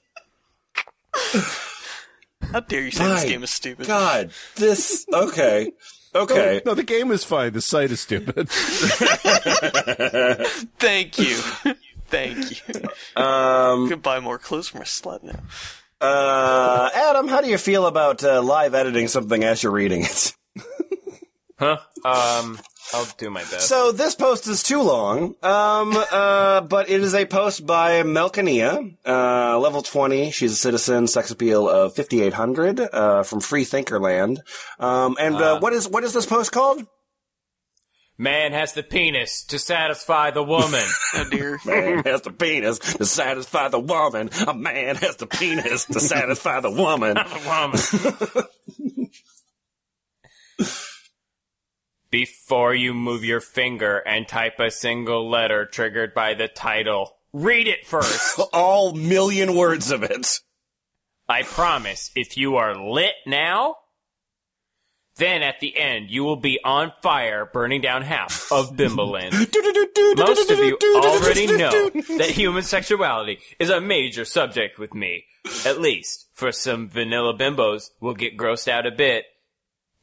[2.51, 3.85] How dare you say this game is stupid?
[3.85, 5.71] God, this okay,
[6.15, 6.61] okay.
[6.65, 7.51] no, the game is fine.
[7.53, 8.49] The site is stupid.
[10.79, 11.35] Thank you.
[12.07, 13.21] Thank you.
[13.21, 15.39] Um, Could buy more clothes from a slut now.
[16.01, 20.33] uh, Adam, how do you feel about uh, live editing something as you're reading it?
[21.59, 21.77] Huh?
[22.05, 22.57] Um,
[22.93, 23.67] I'll do my best.
[23.67, 28.95] So this post is too long, um, uh, but it is a post by Melkania,
[29.05, 30.31] uh, level 20.
[30.31, 34.37] She's a citizen, sex appeal of 5800, uh, from Free Thinkerland.
[34.79, 36.85] Um, and, uh, what is, what is this post called?
[38.17, 40.85] Man has the penis to satisfy the woman.
[41.15, 41.59] Oh dear.
[41.65, 44.29] Man has the penis to satisfy the woman.
[44.47, 47.15] A man has the penis to satisfy the woman.
[47.15, 48.45] the
[48.77, 48.97] woman.
[52.11, 57.67] Before you move your finger and type a single letter triggered by the title, read
[57.67, 58.39] it first.
[58.53, 60.39] All million words of it.
[61.27, 63.75] I promise, if you are lit now,
[65.17, 69.33] Then at the end, you will be on fire, burning down half of Bimboland.
[70.17, 75.25] Most of you already know that human sexuality is a major subject with me.
[75.65, 79.25] At least, for some vanilla bimbos we'll get grossed out a bit.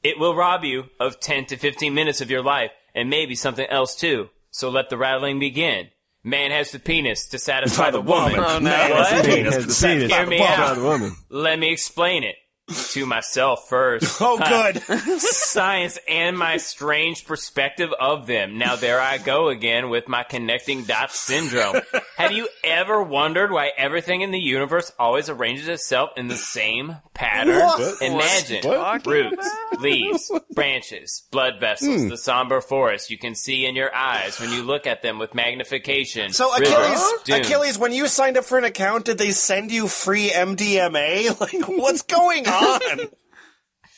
[0.06, 3.66] It will rob you of 10 to 15 minutes of your life, and maybe something
[3.66, 4.28] else too.
[4.52, 5.88] So let the rattling begin.
[6.22, 8.38] Man has the penis to satisfy the woman.
[8.38, 8.70] Oh, no.
[8.70, 10.12] Man has the penis to satisfy penis.
[10.12, 10.60] Hear me the woman.
[10.60, 10.74] out.
[10.74, 11.16] Proud woman.
[11.28, 12.36] Let me explain it
[12.68, 14.20] to myself first.
[14.26, 14.82] Oh, good.
[15.20, 18.58] Science and my strange perspective of them.
[18.58, 21.80] Now there I go again with my connecting dots syndrome.
[22.16, 26.96] Have you ever wondered why everything in the universe always arranges itself in the same
[27.14, 27.56] pattern?
[27.56, 28.02] What?
[28.02, 29.06] Imagine What?
[29.06, 29.48] roots,
[29.78, 32.08] leaves, branches, blood vessels, Hmm.
[32.08, 35.34] the somber forest you can see in your eyes when you look at them with
[35.34, 36.32] magnification.
[36.32, 37.46] So rivers, Achilles, dunes.
[37.46, 41.38] Achilles, when you signed up for an account, did they send you free MDMA?
[41.40, 42.55] Like, what's going on?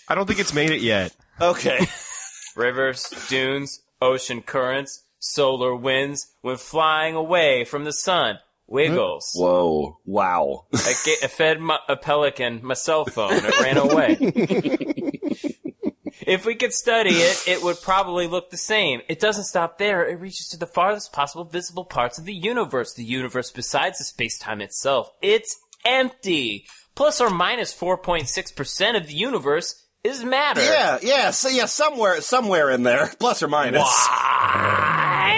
[0.09, 1.14] I don't think it's made it yet.
[1.40, 1.86] Okay.
[2.56, 9.30] rivers, dunes, ocean currents, solar winds, when flying away from the sun, wiggles.
[9.34, 9.98] Whoa.
[10.04, 10.66] Wow.
[10.74, 13.32] I, ga- I fed my, a pelican my cell phone.
[13.32, 14.16] It ran away.
[16.26, 19.00] if we could study it, it would probably look the same.
[19.09, 20.06] It doesn't stop there.
[20.06, 22.94] It reaches to the farthest possible visible parts of the universe.
[22.94, 25.11] The universe besides the space-time itself.
[25.22, 26.66] It's empty.
[26.99, 30.61] Plus or minus 4.6% of the universe is matter.
[30.61, 33.82] Yeah, yeah, so yeah, somewhere, somewhere in there, plus or minus.
[33.82, 35.36] Why?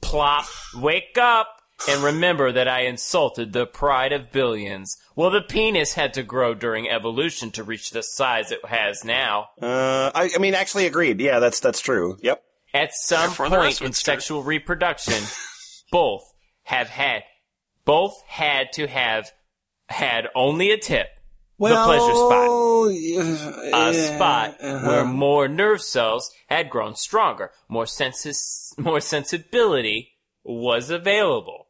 [0.00, 1.48] Plop, wake up,
[1.86, 4.96] and remember that I insulted the pride of billions.
[5.14, 9.48] Well, the penis had to grow during evolution to reach the size it has now.
[9.60, 11.20] Uh, I, I mean, actually, agreed.
[11.20, 12.16] Yeah, that's that's true.
[12.22, 12.42] Yep.
[12.72, 13.92] At some Therefore, point rest in true.
[13.92, 15.22] sexual reproduction,
[15.92, 16.22] both
[16.62, 17.24] have had,
[17.84, 19.32] both had to have
[19.88, 21.08] had only a tip,
[21.58, 22.48] the pleasure spot.
[23.72, 24.88] a spot uh-huh.
[24.88, 30.12] where more nerve cells had grown stronger, more senses, more sensibility
[30.42, 31.68] was available.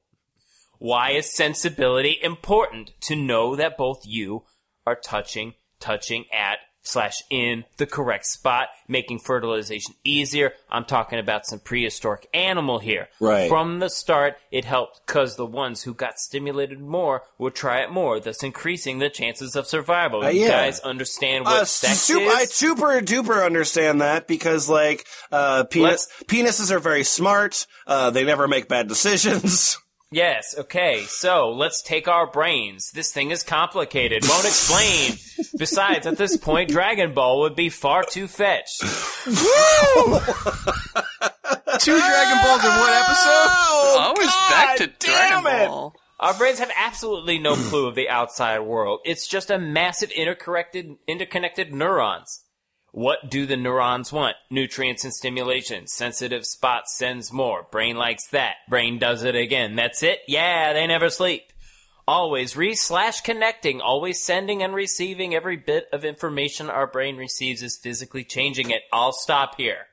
[0.79, 2.93] Why is sensibility important?
[3.03, 4.45] To know that both you
[4.87, 10.53] are touching, touching at slash in the correct spot, making fertilization easier.
[10.71, 13.09] I'm talking about some prehistoric animal here.
[13.19, 13.49] Right.
[13.49, 17.91] From the start, it helped because the ones who got stimulated more would try it
[17.91, 20.23] more, thus increasing the chances of survival.
[20.25, 20.49] Uh, you yeah.
[20.49, 22.33] guys understand what Uh, sex su- is?
[22.35, 27.67] I super duper understand that because, like, uh, penis, penises are very smart.
[27.87, 29.79] Uh, they never make bad decisions.
[30.15, 32.93] Yes, okay, so let's take our brains.
[32.93, 35.15] This thing is complicated, won't explain.
[35.59, 38.79] Besides, at this point, Dragon Ball would be far too fetched.
[38.81, 38.87] Two
[41.99, 43.49] Dragon Balls in one episode?
[43.51, 45.67] Oh, Always back to damn Dragon it.
[45.69, 45.95] Ball.
[46.21, 49.01] Our brains have absolutely no clue of the outside world.
[49.05, 52.44] It's just a massive interconnected, interconnected neurons.
[52.97, 54.37] What do the neurons want?
[54.53, 55.89] Nutrients and stimulation.
[55.89, 57.67] Sensitive spot sends more.
[57.73, 58.55] Brain likes that.
[58.69, 59.75] Brain does it again.
[59.75, 60.21] That's it?
[60.29, 61.43] Yeah, they never sleep.
[62.07, 67.63] Always re slash connecting, always sending and receiving every bit of information our brain receives
[67.63, 68.83] is physically changing it.
[68.93, 69.87] I'll stop here.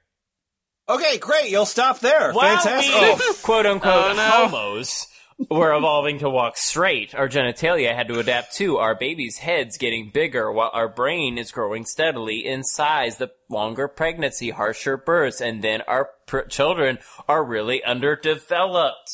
[0.87, 1.49] Okay, great.
[1.49, 2.31] You'll stop there.
[2.33, 2.93] While Fantastic.
[2.93, 2.99] we,
[3.29, 3.33] Oh.
[3.41, 4.29] quote unquote, Oh, no.
[4.47, 5.07] homos
[5.49, 10.09] were evolving to walk straight, our genitalia had to adapt to our babies' heads getting
[10.13, 13.17] bigger while our brain is growing steadily in size.
[13.17, 19.11] The longer pregnancy, harsher births, and then our pr- children are really underdeveloped.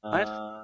[0.00, 0.28] What?
[0.28, 0.62] Uh,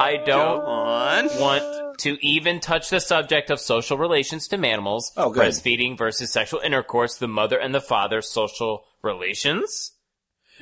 [0.00, 1.26] I don't on.
[1.40, 5.42] want to even touch the subject of social relations to mammals, Oh, good.
[5.42, 9.92] breastfeeding versus sexual intercourse, the mother and the father's social relations,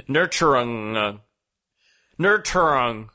[0.08, 1.20] nurturing,
[2.18, 3.10] nurturing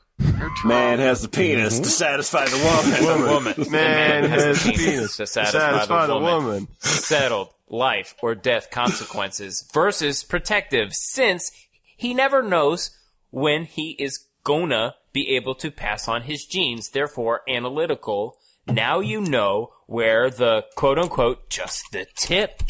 [0.64, 1.90] Man has the penis to mm-hmm.
[1.90, 3.54] satisfy the woman.
[3.54, 3.70] woman.
[3.70, 6.68] Man The has the penis to satisfy, the, woman.
[6.78, 11.50] Settled life or death consequences versus protective, since
[11.96, 12.96] he never knows
[13.30, 18.36] when he is gonna be able to pass on his genes, therefore analytical.
[18.66, 22.62] Now you know where the quote unquote just the tip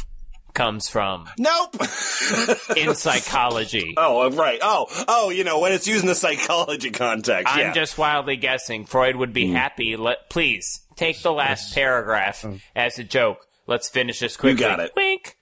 [0.57, 1.77] comes from Nope.
[2.77, 3.95] in psychology.
[3.97, 4.59] oh, uh, right.
[4.63, 7.55] Oh, oh, you know, when it's used in a psychology context.
[7.55, 7.73] I'm yeah.
[7.73, 8.87] just wildly guessing.
[8.87, 9.55] Freud would be hmm.
[9.55, 9.97] happy.
[9.97, 12.59] Let please take the last paragraph oh.
[12.75, 13.47] as a joke.
[13.67, 14.63] Let's finish this quickly.
[14.63, 14.93] You got it.
[14.97, 15.37] Wink.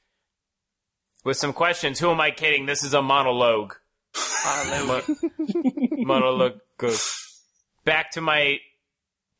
[1.24, 2.01] With some questions.
[2.01, 2.66] Who am I kidding?
[2.66, 3.77] This is a monologue.
[5.93, 6.61] monologue.
[6.77, 6.99] Good.
[7.85, 8.59] Back to my.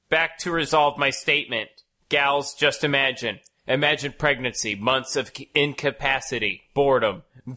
[0.09, 1.70] Back to resolve my statement.
[2.09, 3.40] Gals, just imagine.
[3.66, 7.23] Imagine pregnancy, months of incapacity, boredom.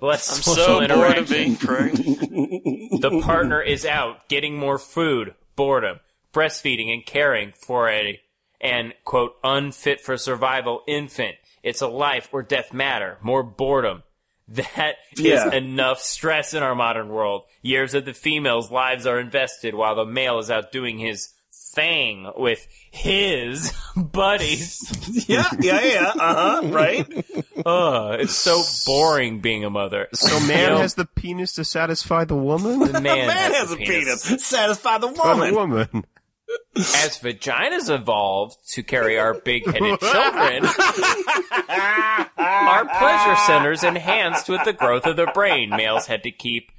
[0.00, 2.20] Less I'm so bored of being pregnant.
[3.02, 6.00] the partner is out getting more food, boredom.
[6.32, 8.20] breastfeeding and caring for a
[8.60, 11.36] an quote unfit for survival infant.
[11.62, 13.18] It's a life or death matter.
[13.22, 14.02] More boredom.
[14.52, 15.52] That is Yeah.
[15.52, 17.44] enough stress in our modern world.
[17.62, 21.32] Years of the female's lives are invested while the male is out doing his
[21.74, 24.80] thing with his buddies.
[25.28, 26.12] Yeah, yeah, yeah.
[26.18, 26.68] Uh huh.
[26.68, 27.06] Right.
[27.66, 30.08] Ugh, it's so boring being a mother.
[30.12, 32.78] So man has the penis to satisfy the woman?
[32.80, 34.22] the man, Man has has a the penis.
[34.44, 35.54] Satisfy the Or the woman.
[35.54, 36.04] woman.
[36.76, 40.66] As vaginas evolved to carry our big-headed children,
[42.36, 45.70] our pleasure centers enhanced with the growth of the brain.
[45.70, 46.70] Males had to keep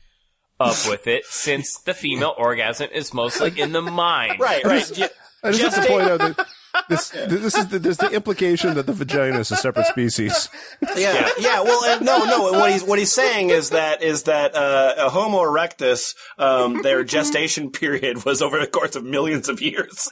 [0.61, 4.35] up with it since the female orgasm is mostly in the mind.
[4.39, 4.91] Right, right.
[4.93, 5.07] Ju-
[5.43, 6.47] I just have to point out that
[6.87, 10.49] this this is the, there's the implication that the vagina is a separate species.
[10.95, 11.61] Yeah, yeah.
[11.61, 12.51] Well, no, no.
[12.57, 17.03] What he's what he's saying is that is that uh, a Homo erectus, um, their
[17.03, 20.09] gestation period was over the course of millions of years.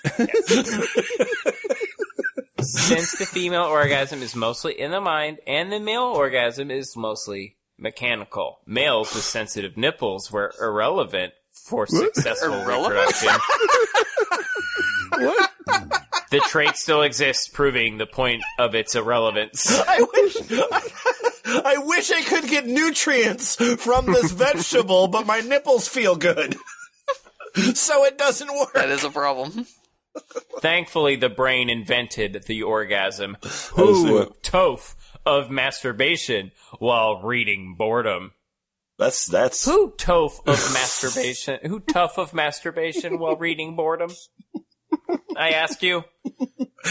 [2.61, 7.55] Since the female orgasm is mostly in the mind and the male orgasm is mostly
[7.79, 8.59] mechanical.
[8.65, 12.95] Males with sensitive nipples were irrelevant for successful Irrelevant?
[12.95, 13.29] reproduction.
[16.31, 19.65] The trait still exists, proving the point of its irrelevance.
[19.87, 20.81] I wish, I,
[21.65, 26.55] I wish I could get nutrients from this vegetable, but my nipples feel good,
[27.73, 28.73] so it doesn't work.
[28.73, 29.65] That is a problem.
[30.61, 33.37] Thankfully, the brain invented the orgasm.
[33.73, 34.93] Who tof
[35.29, 38.31] of masturbation while reading boredom?
[38.97, 39.63] That's that's.
[39.65, 41.59] Who tof of masturbation?
[41.65, 44.11] Who tough of masturbation while reading boredom?
[45.37, 46.03] I ask you.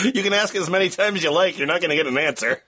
[0.04, 1.58] You can ask as many times as you like.
[1.58, 2.62] You're not going to get an answer.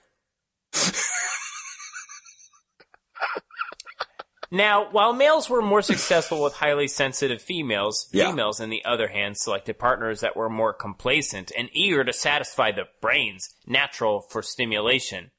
[4.53, 8.29] Now, while males were more successful with highly sensitive females, Yeah.
[8.29, 12.71] females, on the other hand, selected partners that were more complacent and eager to satisfy
[12.73, 15.31] the brain's natural for stimulation.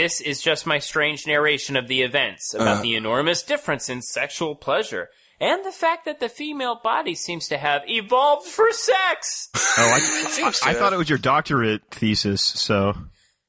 [0.00, 2.82] This is just my strange narration of the events about uh-huh.
[2.82, 7.58] the enormous difference in sexual pleasure and the fact that the female body seems to
[7.58, 9.50] have evolved for sex.
[9.76, 12.94] Oh, I, Seems to I thought it was your doctorate thesis, so.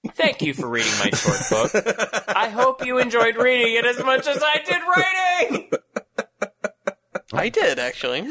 [0.10, 2.26] Thank you for reading my short book.
[2.28, 5.72] I hope you enjoyed reading it as much as I did writing.
[7.32, 8.28] I did actually.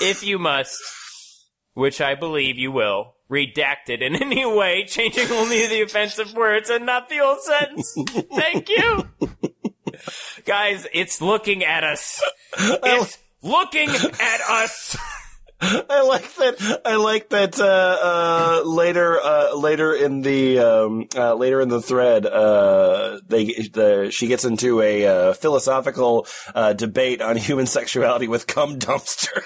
[0.00, 0.80] if you must,
[1.74, 6.68] which I believe you will, redact it in any way, changing only the offensive words
[6.68, 7.96] and not the whole sentence.
[8.34, 9.08] Thank you.
[10.44, 12.22] Guys, it's looking at us.
[12.58, 14.96] It's looking at us.
[15.62, 16.80] I like that.
[16.86, 17.60] I like that.
[17.60, 23.44] Uh, uh, later, uh, later in the um, uh, later in the thread, uh, they
[23.44, 29.42] the she gets into a uh, philosophical uh, debate on human sexuality with cum dumpster.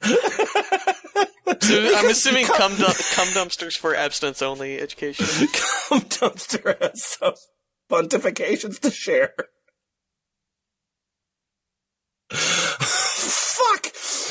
[1.60, 5.26] So I'm assuming cum, cum dumpsters for abstinence only education.
[5.26, 7.34] cum dumpster has some
[7.90, 9.34] pontifications to share.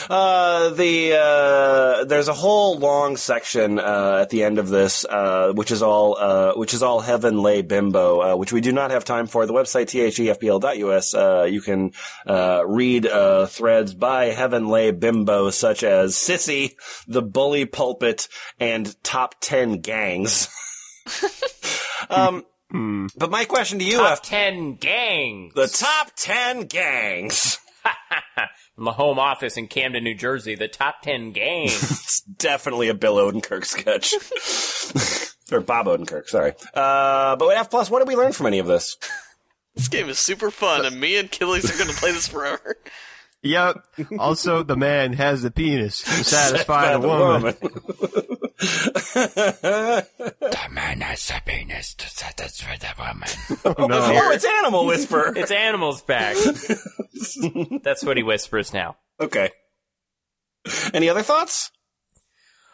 [0.07, 0.11] Fuck.
[0.11, 5.51] Uh, the uh, there's a whole long section uh, at the end of this, uh,
[5.53, 9.03] which is all uh, which is all Heavenly Bimbo, uh, which we do not have
[9.05, 9.45] time for.
[9.45, 11.13] The website thefpl.us.
[11.13, 11.91] Uh, you can
[12.25, 16.75] uh, read uh, threads by Heavenly Bimbo, such as sissy,
[17.07, 18.27] the bully pulpit,
[18.59, 20.49] and top ten gangs.
[22.09, 22.45] um,
[23.15, 25.53] but my question to you, Top after 10 gangs.
[25.53, 27.59] the top ten gangs.
[28.77, 31.73] From the home office in Camden, New Jersey, the top 10 gangs.
[32.07, 34.13] It's definitely a Bill Odenkirk sketch.
[35.51, 36.53] or Bob Odenkirk, sorry.
[36.75, 38.97] Uh, but F plus, what did we learn from any of this?
[39.73, 42.77] This game is super fun, and me and Killies are going to play this forever.
[43.47, 43.83] Yep.
[44.19, 47.55] Also, the man has the penis to satisfy the woman.
[49.27, 53.29] the man has a penis to satisfy the woman.
[53.65, 53.99] Oh, no.
[54.01, 55.33] oh, it's Animal Whisper.
[55.37, 56.35] It's Animal's back.
[57.83, 58.97] That's what he whispers now.
[59.19, 59.51] okay.
[60.93, 61.71] Any other thoughts?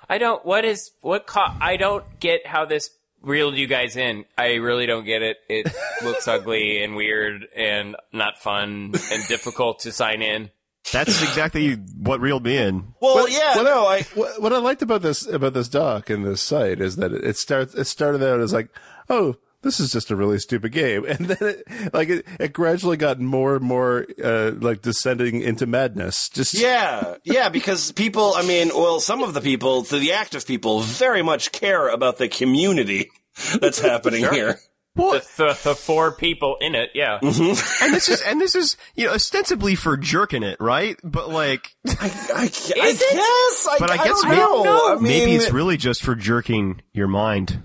[0.10, 0.44] I don't.
[0.46, 1.28] What is what?
[1.28, 2.90] Co- I don't get how this
[3.22, 4.26] reeled you guys in.
[4.38, 5.38] I really don't get it.
[5.48, 5.72] It
[6.04, 10.50] looks ugly and weird and not fun and difficult to sign in.
[10.92, 12.94] That's exactly what reeled me in.
[13.00, 14.04] Well, yeah, Well, no, I.
[14.16, 17.24] what, what I liked about this about this doc and this site is that it,
[17.24, 18.70] it starts it started out as like,
[19.10, 22.98] oh, this is just a really stupid game, and then it like it, it gradually
[22.98, 26.30] got more and more uh, like descending into madness.
[26.30, 30.82] Just Yeah, yeah, because people, I mean, well, some of the people, the active people,
[30.82, 33.12] very much care about the community
[33.60, 34.60] that's happening here.
[34.96, 37.20] Well, The, the, the four people in it, yeah.
[37.22, 37.84] Mm-hmm.
[37.84, 40.98] and this is and this is you know ostensibly for jerking it, right?
[41.04, 41.94] But like, I,
[42.36, 43.00] I, I it?
[43.00, 43.68] guess.
[43.72, 44.96] I, but I, I guess don't maybe, know.
[44.96, 47.62] I maybe mean, it's really just for jerking your mind.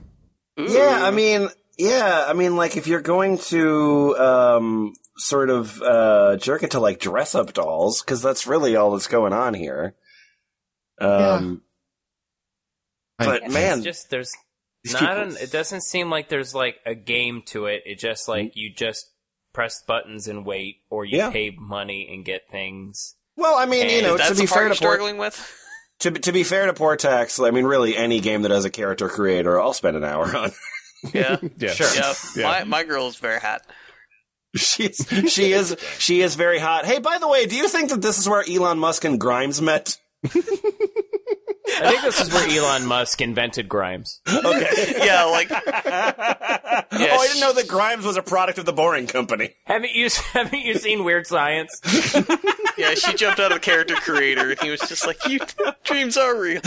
[0.56, 6.36] Yeah, I mean, yeah, I mean, like if you're going to um, sort of uh,
[6.38, 9.94] jerk it to like dress up dolls, because that's really all that's going on here.
[11.00, 11.62] Um,
[13.18, 14.38] But It's man, just there's these
[14.92, 17.82] not an, it doesn't seem like there's like a game to it.
[17.86, 18.46] It just mm-hmm.
[18.46, 19.06] like you just
[19.52, 21.30] press buttons and wait, or you Yeah.
[21.30, 23.16] pay money and get things.
[23.36, 25.54] well, I mean, you know, That's to be part fair you're to Port, struggling with.
[26.00, 29.08] to, to be fair to Portaxx, I mean, really, any game that has a character
[29.08, 30.50] creator, I'll spend an hour on.
[31.14, 31.70] Yeah, Yeah.
[31.74, 31.86] Sure.
[31.94, 32.14] yeah.
[32.34, 32.42] Yeah.
[32.42, 33.62] My my girl is very hot.
[34.56, 36.86] She's she is she is very hot.
[36.86, 39.62] Hey, by the way, do you think that this is where Elon Musk and Grimes
[39.62, 39.96] met?
[41.80, 44.20] I think this is where Elon Musk invented Grimes.
[44.28, 44.94] Okay.
[45.04, 45.62] Yeah, like oh,
[46.90, 49.54] I didn't know that Grimes was a product of the Boring Company.
[49.64, 51.80] Haven't you haven't you seen Weird Science?
[52.78, 55.40] yeah, she jumped out of the character creator, and he was just like, "You
[55.84, 56.60] dreams are real."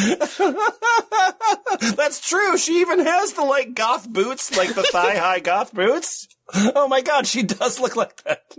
[1.95, 2.57] That's true.
[2.57, 6.27] She even has the like goth boots, like the thigh high goth boots.
[6.53, 8.57] Oh my god, she does look like that.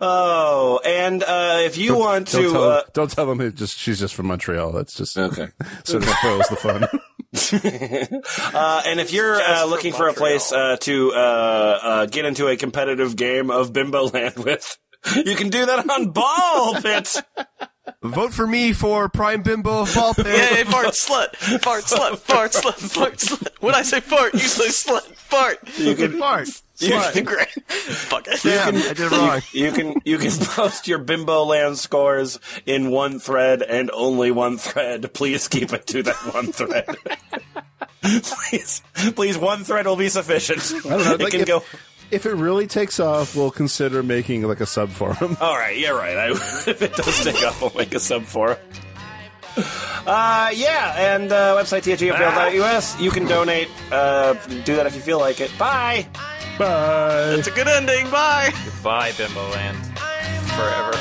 [0.00, 3.54] Oh, and uh, if you want Don't to, tell, uh, him, don't tell them it
[3.54, 4.72] just she's just from Montreal.
[4.72, 5.48] That's just okay.
[5.84, 6.88] sort of spoils the fun.
[8.54, 11.16] uh, and if you're uh, looking for a place uh, to uh,
[11.82, 14.78] uh, get into a competitive game of Bimbo Land with,
[15.14, 17.16] you can do that on Ball Pit.
[18.02, 20.26] Vote for me for Prime Bimbo Ball Pit.
[20.26, 23.48] Yeah, fart slut, fart slut, fart slut, fart slut.
[23.60, 25.58] When I say fart, you say slut, fart.
[25.78, 26.48] You can Fart.
[26.80, 27.48] you can, Great.
[27.68, 28.40] Fuck it.
[28.42, 29.40] Damn, I did wrong.
[29.52, 34.58] you can you can post your Bimbo Land scores in one thread and only one
[34.58, 35.12] thread.
[35.12, 36.86] Please keep it to that one thread.
[38.02, 38.82] please,
[39.16, 40.60] please, one thread will be sufficient.
[40.86, 41.14] I don't know.
[41.14, 41.64] It like can if, go.
[42.10, 45.36] if it really takes off, we'll consider making like a sub forum.
[45.40, 46.16] All right, you're right.
[46.16, 48.58] I, if it does take off, we'll make a sub forum.
[49.56, 49.66] it.
[50.06, 53.00] Uh, yeah, and uh, website thefpl.us.
[53.00, 53.68] You can donate.
[53.90, 54.34] Uh,
[54.64, 55.50] do that if you feel like it.
[55.58, 56.06] Bye.
[56.58, 57.34] Bye.
[57.38, 58.10] It's a good ending.
[58.10, 58.52] Bye.
[58.64, 59.76] Goodbye, Bimbo Land.
[60.56, 60.92] Forever.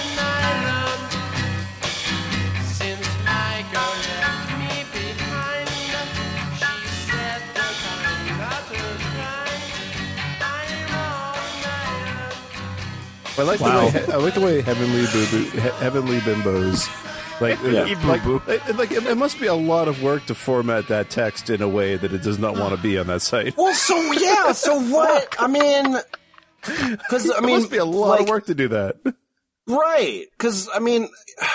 [2.64, 5.68] Since my girl left me behind,
[6.60, 8.82] she said the time not to
[9.18, 9.58] cry.
[10.46, 13.40] I'm all night.
[13.40, 13.90] I like Wow.
[13.90, 16.88] the way I like the way heavenly boo boo he, heavenly bimbos.
[17.40, 17.84] Like, Yeah.
[18.06, 21.50] like, like, like it, it must be a lot of work to format that text
[21.52, 23.56] in a way that it does not want to be on that site.
[23.56, 25.36] Well, so yeah, so what?
[25.38, 25.98] I mean,
[26.62, 28.96] because I mean, It must be a lot like, of work to do that.
[29.68, 30.26] right?
[30.32, 31.10] Because I mean,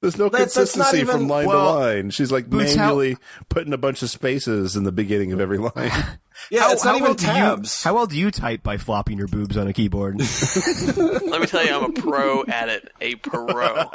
[0.00, 2.10] There's no That's- that's not consistency even- from line well, to line.
[2.10, 3.16] She's like Boots, how- manually
[3.48, 5.72] putting a bunch of spaces in the beginning of every line.
[6.50, 7.82] yeah, it's not even well do you- tabs.
[7.82, 10.20] how well do you type by flopping your boobs on a keyboard?
[10.96, 12.92] Let me tell you, I'm a pro at it.
[13.00, 13.88] A pro.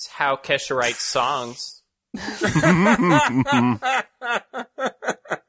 [0.00, 1.82] It's how Kesha writes songs.